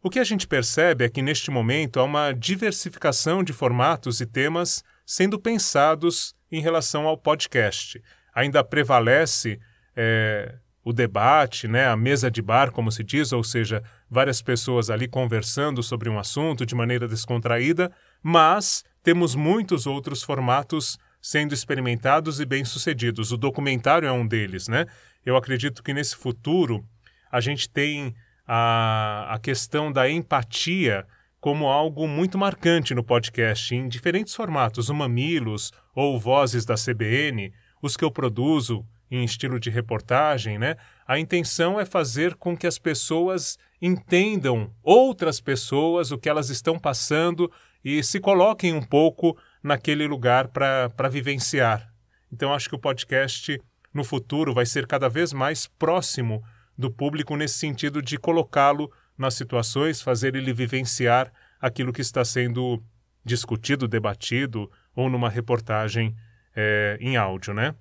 O 0.00 0.08
que 0.08 0.20
a 0.20 0.24
gente 0.24 0.46
percebe 0.46 1.04
é 1.04 1.08
que 1.08 1.22
neste 1.22 1.50
momento 1.50 1.98
há 1.98 2.04
uma 2.04 2.32
diversificação 2.32 3.42
de 3.42 3.52
formatos 3.52 4.20
e 4.20 4.26
temas 4.26 4.84
sendo 5.04 5.40
pensados 5.40 6.36
em 6.50 6.60
relação 6.60 7.08
ao 7.08 7.18
podcast. 7.18 8.00
Ainda 8.32 8.62
prevalece 8.62 9.58
é, 9.96 10.54
o 10.84 10.92
debate, 10.92 11.66
né, 11.66 11.86
a 11.86 11.96
mesa 11.96 12.30
de 12.30 12.42
bar, 12.42 12.70
como 12.70 12.90
se 12.92 13.02
diz, 13.02 13.32
ou 13.32 13.42
seja, 13.42 13.82
várias 14.12 14.42
pessoas 14.42 14.90
ali 14.90 15.08
conversando 15.08 15.82
sobre 15.82 16.10
um 16.10 16.18
assunto 16.18 16.66
de 16.66 16.74
maneira 16.74 17.08
descontraída, 17.08 17.90
mas 18.22 18.84
temos 19.02 19.34
muitos 19.34 19.86
outros 19.86 20.22
formatos 20.22 20.98
sendo 21.18 21.54
experimentados 21.54 22.38
e 22.38 22.44
bem-sucedidos. 22.44 23.32
O 23.32 23.38
documentário 23.38 24.06
é 24.06 24.12
um 24.12 24.26
deles, 24.26 24.68
né? 24.68 24.84
Eu 25.24 25.34
acredito 25.34 25.82
que 25.82 25.94
nesse 25.94 26.14
futuro 26.14 26.84
a 27.30 27.40
gente 27.40 27.70
tem 27.70 28.14
a, 28.46 29.28
a 29.30 29.38
questão 29.38 29.90
da 29.90 30.10
empatia 30.10 31.06
como 31.40 31.68
algo 31.68 32.06
muito 32.06 32.36
marcante 32.36 32.94
no 32.94 33.02
podcast, 33.02 33.74
em 33.74 33.88
diferentes 33.88 34.34
formatos, 34.34 34.90
o 34.90 34.94
Mamilos 34.94 35.72
ou 35.94 36.20
Vozes 36.20 36.66
da 36.66 36.74
CBN, 36.74 37.50
os 37.80 37.96
que 37.96 38.04
eu 38.04 38.10
produzo, 38.10 38.84
em 39.12 39.24
estilo 39.24 39.60
de 39.60 39.68
reportagem, 39.68 40.58
né? 40.58 40.76
A 41.06 41.18
intenção 41.18 41.78
é 41.78 41.84
fazer 41.84 42.34
com 42.34 42.56
que 42.56 42.66
as 42.66 42.78
pessoas 42.78 43.58
entendam 43.80 44.72
outras 44.82 45.38
pessoas, 45.38 46.10
o 46.10 46.16
que 46.16 46.30
elas 46.30 46.48
estão 46.48 46.78
passando 46.78 47.52
e 47.84 48.02
se 48.02 48.18
coloquem 48.18 48.72
um 48.72 48.80
pouco 48.80 49.36
naquele 49.62 50.06
lugar 50.06 50.48
para 50.48 51.08
vivenciar. 51.10 51.92
Então, 52.32 52.54
acho 52.54 52.70
que 52.70 52.74
o 52.74 52.78
podcast 52.78 53.60
no 53.92 54.02
futuro 54.02 54.54
vai 54.54 54.64
ser 54.64 54.86
cada 54.86 55.10
vez 55.10 55.34
mais 55.34 55.66
próximo 55.66 56.42
do 56.78 56.90
público 56.90 57.36
nesse 57.36 57.58
sentido 57.58 58.00
de 58.00 58.16
colocá-lo 58.16 58.90
nas 59.18 59.34
situações, 59.34 60.00
fazer 60.00 60.34
ele 60.34 60.54
vivenciar 60.54 61.30
aquilo 61.60 61.92
que 61.92 62.00
está 62.00 62.24
sendo 62.24 62.82
discutido, 63.22 63.86
debatido 63.86 64.70
ou 64.96 65.10
numa 65.10 65.28
reportagem 65.28 66.16
é, 66.56 66.96
em 66.98 67.18
áudio, 67.18 67.52
né? 67.52 67.74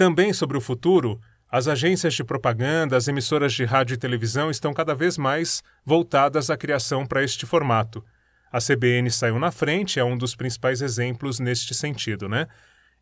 Também 0.00 0.32
sobre 0.32 0.56
o 0.56 0.62
futuro, 0.62 1.20
as 1.46 1.68
agências 1.68 2.14
de 2.14 2.24
propaganda, 2.24 2.96
as 2.96 3.06
emissoras 3.06 3.52
de 3.52 3.66
rádio 3.66 3.92
e 3.92 3.98
televisão 3.98 4.50
estão 4.50 4.72
cada 4.72 4.94
vez 4.94 5.18
mais 5.18 5.62
voltadas 5.84 6.48
à 6.48 6.56
criação 6.56 7.04
para 7.04 7.22
este 7.22 7.44
formato. 7.44 8.02
A 8.50 8.60
CBN 8.60 9.10
saiu 9.10 9.38
na 9.38 9.50
frente, 9.50 10.00
é 10.00 10.02
um 10.02 10.16
dos 10.16 10.34
principais 10.34 10.80
exemplos 10.80 11.38
neste 11.38 11.74
sentido, 11.74 12.30
né? 12.30 12.46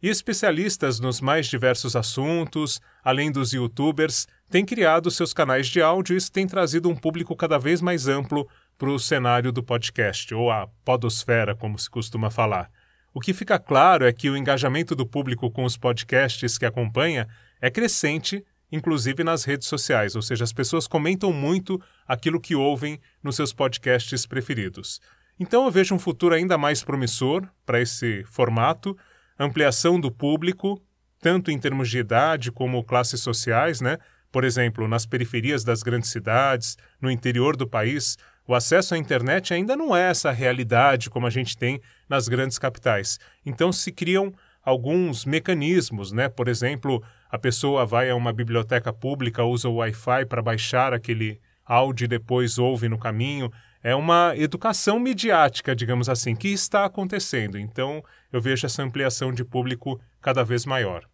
E 0.02 0.08
especialistas 0.08 0.98
nos 0.98 1.20
mais 1.20 1.46
diversos 1.46 1.94
assuntos, 1.94 2.80
além 3.04 3.30
dos 3.30 3.52
youtubers, 3.52 4.26
têm 4.50 4.64
criado 4.64 5.08
seus 5.08 5.32
canais 5.32 5.68
de 5.68 5.80
áudio 5.80 6.14
e 6.14 6.16
isso 6.16 6.32
tem 6.32 6.48
trazido 6.48 6.88
um 6.88 6.96
público 6.96 7.36
cada 7.36 7.60
vez 7.60 7.80
mais 7.80 8.08
amplo 8.08 8.44
para 8.76 8.90
o 8.90 8.98
cenário 8.98 9.52
do 9.52 9.62
podcast, 9.62 10.34
ou 10.34 10.50
a 10.50 10.66
podosfera, 10.84 11.54
como 11.54 11.78
se 11.78 11.88
costuma 11.88 12.28
falar. 12.28 12.68
O 13.12 13.20
que 13.20 13.32
fica 13.32 13.58
claro 13.58 14.04
é 14.04 14.12
que 14.12 14.28
o 14.28 14.36
engajamento 14.36 14.94
do 14.94 15.06
público 15.06 15.50
com 15.50 15.64
os 15.64 15.76
podcasts 15.76 16.58
que 16.58 16.66
acompanha 16.66 17.26
é 17.60 17.70
crescente, 17.70 18.44
inclusive 18.70 19.24
nas 19.24 19.44
redes 19.44 19.66
sociais, 19.66 20.14
ou 20.14 20.22
seja, 20.22 20.44
as 20.44 20.52
pessoas 20.52 20.86
comentam 20.86 21.32
muito 21.32 21.80
aquilo 22.06 22.40
que 22.40 22.54
ouvem 22.54 23.00
nos 23.22 23.36
seus 23.36 23.52
podcasts 23.52 24.26
preferidos. 24.26 25.00
Então 25.40 25.64
eu 25.64 25.70
vejo 25.70 25.94
um 25.94 25.98
futuro 25.98 26.34
ainda 26.34 26.58
mais 26.58 26.82
promissor 26.82 27.48
para 27.64 27.80
esse 27.80 28.24
formato, 28.24 28.96
ampliação 29.38 29.98
do 29.98 30.10
público, 30.10 30.82
tanto 31.20 31.50
em 31.50 31.58
termos 31.58 31.88
de 31.88 31.98
idade 31.98 32.52
como 32.52 32.84
classes 32.84 33.20
sociais, 33.20 33.80
né? 33.80 33.98
Por 34.30 34.44
exemplo, 34.44 34.86
nas 34.86 35.06
periferias 35.06 35.64
das 35.64 35.82
grandes 35.82 36.10
cidades, 36.10 36.76
no 37.00 37.10
interior 37.10 37.56
do 37.56 37.66
país, 37.66 38.18
o 38.48 38.54
acesso 38.54 38.94
à 38.94 38.98
internet 38.98 39.52
ainda 39.52 39.76
não 39.76 39.94
é 39.94 40.08
essa 40.08 40.32
realidade 40.32 41.10
como 41.10 41.26
a 41.26 41.30
gente 41.30 41.54
tem 41.54 41.82
nas 42.08 42.28
grandes 42.28 42.58
capitais. 42.58 43.20
Então 43.44 43.70
se 43.70 43.92
criam 43.92 44.32
alguns 44.64 45.26
mecanismos, 45.26 46.12
né? 46.12 46.30
Por 46.30 46.48
exemplo, 46.48 47.02
a 47.30 47.38
pessoa 47.38 47.84
vai 47.84 48.08
a 48.08 48.16
uma 48.16 48.32
biblioteca 48.32 48.90
pública, 48.90 49.44
usa 49.44 49.68
o 49.68 49.76
Wi-Fi 49.76 50.24
para 50.24 50.40
baixar 50.40 50.94
aquele 50.94 51.38
áudio 51.62 52.06
e 52.06 52.08
depois 52.08 52.58
ouve 52.58 52.88
no 52.88 52.98
caminho. 52.98 53.52
É 53.82 53.94
uma 53.94 54.32
educação 54.34 54.98
midiática, 54.98 55.76
digamos 55.76 56.08
assim, 56.08 56.34
que 56.34 56.48
está 56.48 56.86
acontecendo. 56.86 57.58
Então, 57.58 58.02
eu 58.32 58.40
vejo 58.40 58.64
essa 58.64 58.82
ampliação 58.82 59.30
de 59.30 59.44
público 59.44 60.00
cada 60.22 60.42
vez 60.42 60.64
maior. 60.64 61.04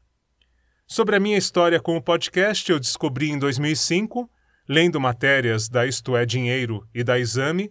Sobre 0.87 1.17
a 1.17 1.21
minha 1.21 1.37
história 1.37 1.81
com 1.81 1.97
o 1.97 2.03
podcast, 2.03 2.71
eu 2.71 2.79
descobri 2.79 3.31
em 3.31 3.39
2005 3.39 4.31
lendo 4.69 5.01
matérias 5.01 5.69
da 5.69 5.87
Isto 5.87 6.17
é 6.17 6.25
Dinheiro 6.25 6.87
e 6.95 7.05
da 7.05 7.19
Exame. 7.19 7.71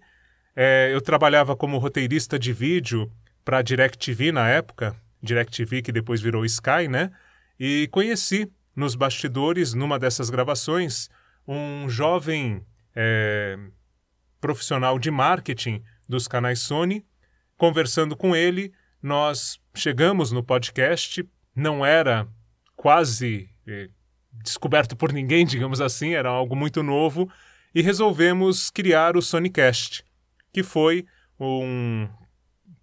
É, 0.56 0.90
eu 0.94 1.02
trabalhava 1.02 1.56
como 1.56 1.78
roteirista 1.78 2.38
de 2.38 2.54
vídeo 2.54 3.12
para 3.44 3.58
a 3.58 3.62
DirecTV 3.62 4.32
na 4.32 4.48
época, 4.50 4.96
DirecTV 5.22 5.82
que 5.82 5.92
depois 5.92 6.22
virou 6.22 6.46
Sky, 6.46 6.88
né? 6.90 7.12
E 7.60 7.88
conheci 7.92 8.52
nos 8.76 8.96
bastidores, 8.96 9.74
numa 9.74 10.00
dessas 10.00 10.30
gravações, 10.30 11.10
um 11.48 11.90
jovem 11.90 12.66
é, 12.96 13.58
profissional 14.40 14.98
de 14.98 15.12
marketing 15.12 15.84
dos 16.08 16.28
canais 16.28 16.60
Sony. 16.60 17.06
Conversando 17.58 18.16
com 18.16 18.36
ele, 18.36 18.74
nós 19.02 19.60
chegamos 19.76 20.32
no 20.32 20.44
podcast, 20.44 21.28
não 21.56 21.86
era 21.86 22.28
quase 22.76 23.50
é, 23.68 23.90
descoberto 24.42 24.96
por 24.96 25.12
ninguém, 25.12 25.46
digamos 25.48 25.82
assim, 25.82 26.14
era 26.14 26.30
algo 26.30 26.56
muito 26.56 26.82
novo, 26.82 27.30
e 27.74 27.82
resolvemos 27.82 28.70
criar 28.70 29.18
o 29.18 29.22
Sonicast, 29.22 30.04
que 30.52 30.64
foi 30.64 31.06
um 31.40 32.08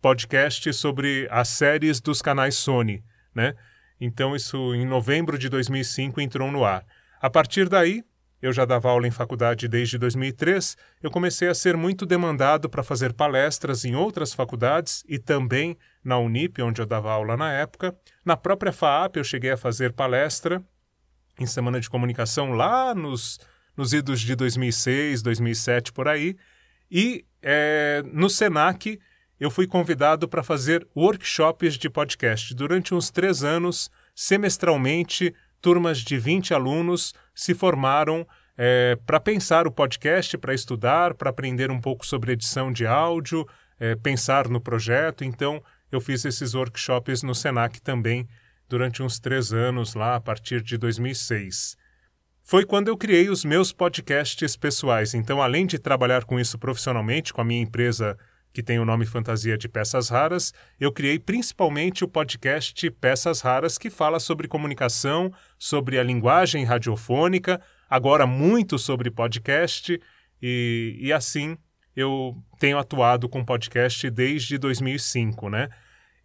podcast 0.01 0.73
sobre 0.73 1.29
as 1.31 1.49
séries 1.49 2.01
dos 2.01 2.21
canais 2.21 2.57
Sony, 2.57 3.05
né? 3.35 3.55
Então 4.01 4.35
isso 4.35 4.75
em 4.75 4.87
novembro 4.87 5.39
de 5.39 5.49
2005 5.49 6.21
entrou 6.21 6.51
no 6.51 6.65
ar. 6.65 6.85
A 7.21 7.29
partir 7.29 7.69
daí, 7.69 8.03
eu 8.41 8.53
já 8.53 8.65
dava 8.65 8.89
aula 8.89 9.07
em 9.07 9.11
faculdade 9.11 9.69
desde 9.69 9.99
2003, 9.99 10.77
eu 11.03 11.11
comecei 11.11 11.49
a 11.49 11.55
ser 11.55 11.77
muito 11.77 12.07
demandado 12.07 12.71
para 12.71 12.83
fazer 12.83 13.13
palestras 13.13 13.85
em 13.85 13.95
outras 13.95 14.33
faculdades 14.33 15.05
e 15.07 15.19
também 15.19 15.77
na 16.03 16.19
Unip, 16.19 16.63
onde 16.63 16.81
eu 16.81 16.87
dava 16.87 17.13
aula 17.13 17.37
na 17.37 17.53
época. 17.53 17.95
Na 18.25 18.37
própria 18.39 18.73
FAAP 18.73 19.17
eu 19.17 19.25
cheguei 19.25 19.51
a 19.51 19.59
fazer 19.59 19.93
palestra 19.93 20.65
em 21.41 21.47
Semana 21.47 21.81
de 21.81 21.89
Comunicação 21.89 22.53
lá 22.53 22.95
nos, 22.95 23.41
nos 23.77 23.93
idos 23.93 24.21
de 24.21 24.37
2006, 24.37 25.23
2007, 25.23 25.93
por 25.93 26.07
aí. 26.07 26.37
E 26.91 27.25
é, 27.43 28.03
no 28.13 28.29
SENAC 28.29 29.01
eu 29.41 29.51
fui 29.51 29.67
convidado 29.67 30.29
para 30.29 30.43
fazer 30.43 30.87
workshops 30.95 31.75
de 31.75 31.89
podcast. 31.89 32.55
Durante 32.55 32.95
uns 32.95 33.11
três 33.11 33.43
anos, 33.43 33.91
semestralmente, 34.15 35.35
turmas 35.63 35.99
de 35.99 36.19
20 36.19 36.53
alunos 36.53 37.15
se 37.35 37.55
formaram 37.55 38.27
é, 38.57 38.99
para 39.07 39.19
pensar 39.19 39.67
o 39.67 39.73
podcast, 39.73 40.37
para 40.37 40.53
estudar, 40.53 41.15
para 41.15 41.31
aprender 41.31 41.71
um 41.71 41.81
pouco 41.81 42.05
sobre 42.05 42.33
edição 42.33 42.71
de 42.71 42.87
áudio, 42.87 43.49
é, 43.79 43.95
pensar 43.95 44.47
no 44.47 44.61
projeto. 44.61 45.25
Então, 45.25 45.63
eu 45.91 46.03
fiz 46.03 46.27
esses 46.27 46.55
workshops 46.55 47.23
no 47.23 47.35
SENAC 47.35 47.81
também 47.81 48.29
durante 48.71 49.03
uns 49.03 49.19
três 49.19 49.53
anos 49.53 49.95
lá, 49.95 50.15
a 50.15 50.21
partir 50.21 50.63
de 50.63 50.79
2006. 50.79 51.77
Foi 52.41 52.65
quando 52.65 52.87
eu 52.87 52.97
criei 52.97 53.29
os 53.29 53.45
meus 53.45 53.73
podcasts 53.73 54.57
pessoais. 54.57 55.13
Então, 55.13 55.43
além 55.43 55.67
de 55.67 55.77
trabalhar 55.77 56.25
com 56.25 56.39
isso 56.39 56.57
profissionalmente, 56.57 57.33
com 57.33 57.41
a 57.41 57.45
minha 57.45 57.61
empresa 57.61 58.17
que 58.53 58.63
tem 58.63 58.79
o 58.79 58.85
nome 58.85 59.07
fantasia 59.07 59.59
de 59.59 59.69
Peças 59.69 60.09
Raras, 60.09 60.55
eu 60.79 60.93
criei 60.93 61.19
principalmente 61.19 62.05
o 62.05 62.09
podcast 62.09 62.91
Peças 62.93 63.41
Raras, 63.41 63.77
que 63.77 63.91
fala 63.91 64.21
sobre 64.21 64.49
comunicação, 64.49 65.33
sobre 65.59 65.99
a 65.99 66.03
linguagem 66.03 66.65
radiofônica, 66.65 67.61
agora 67.89 68.27
muito 68.27 68.79
sobre 68.79 69.11
podcast, 69.11 70.01
e, 70.41 70.97
e 71.01 71.13
assim 71.13 71.57
eu 71.95 72.37
tenho 72.59 72.79
atuado 72.79 73.29
com 73.29 73.45
podcast 73.45 74.09
desde 74.11 74.59
2005, 74.59 75.49
né? 75.49 75.69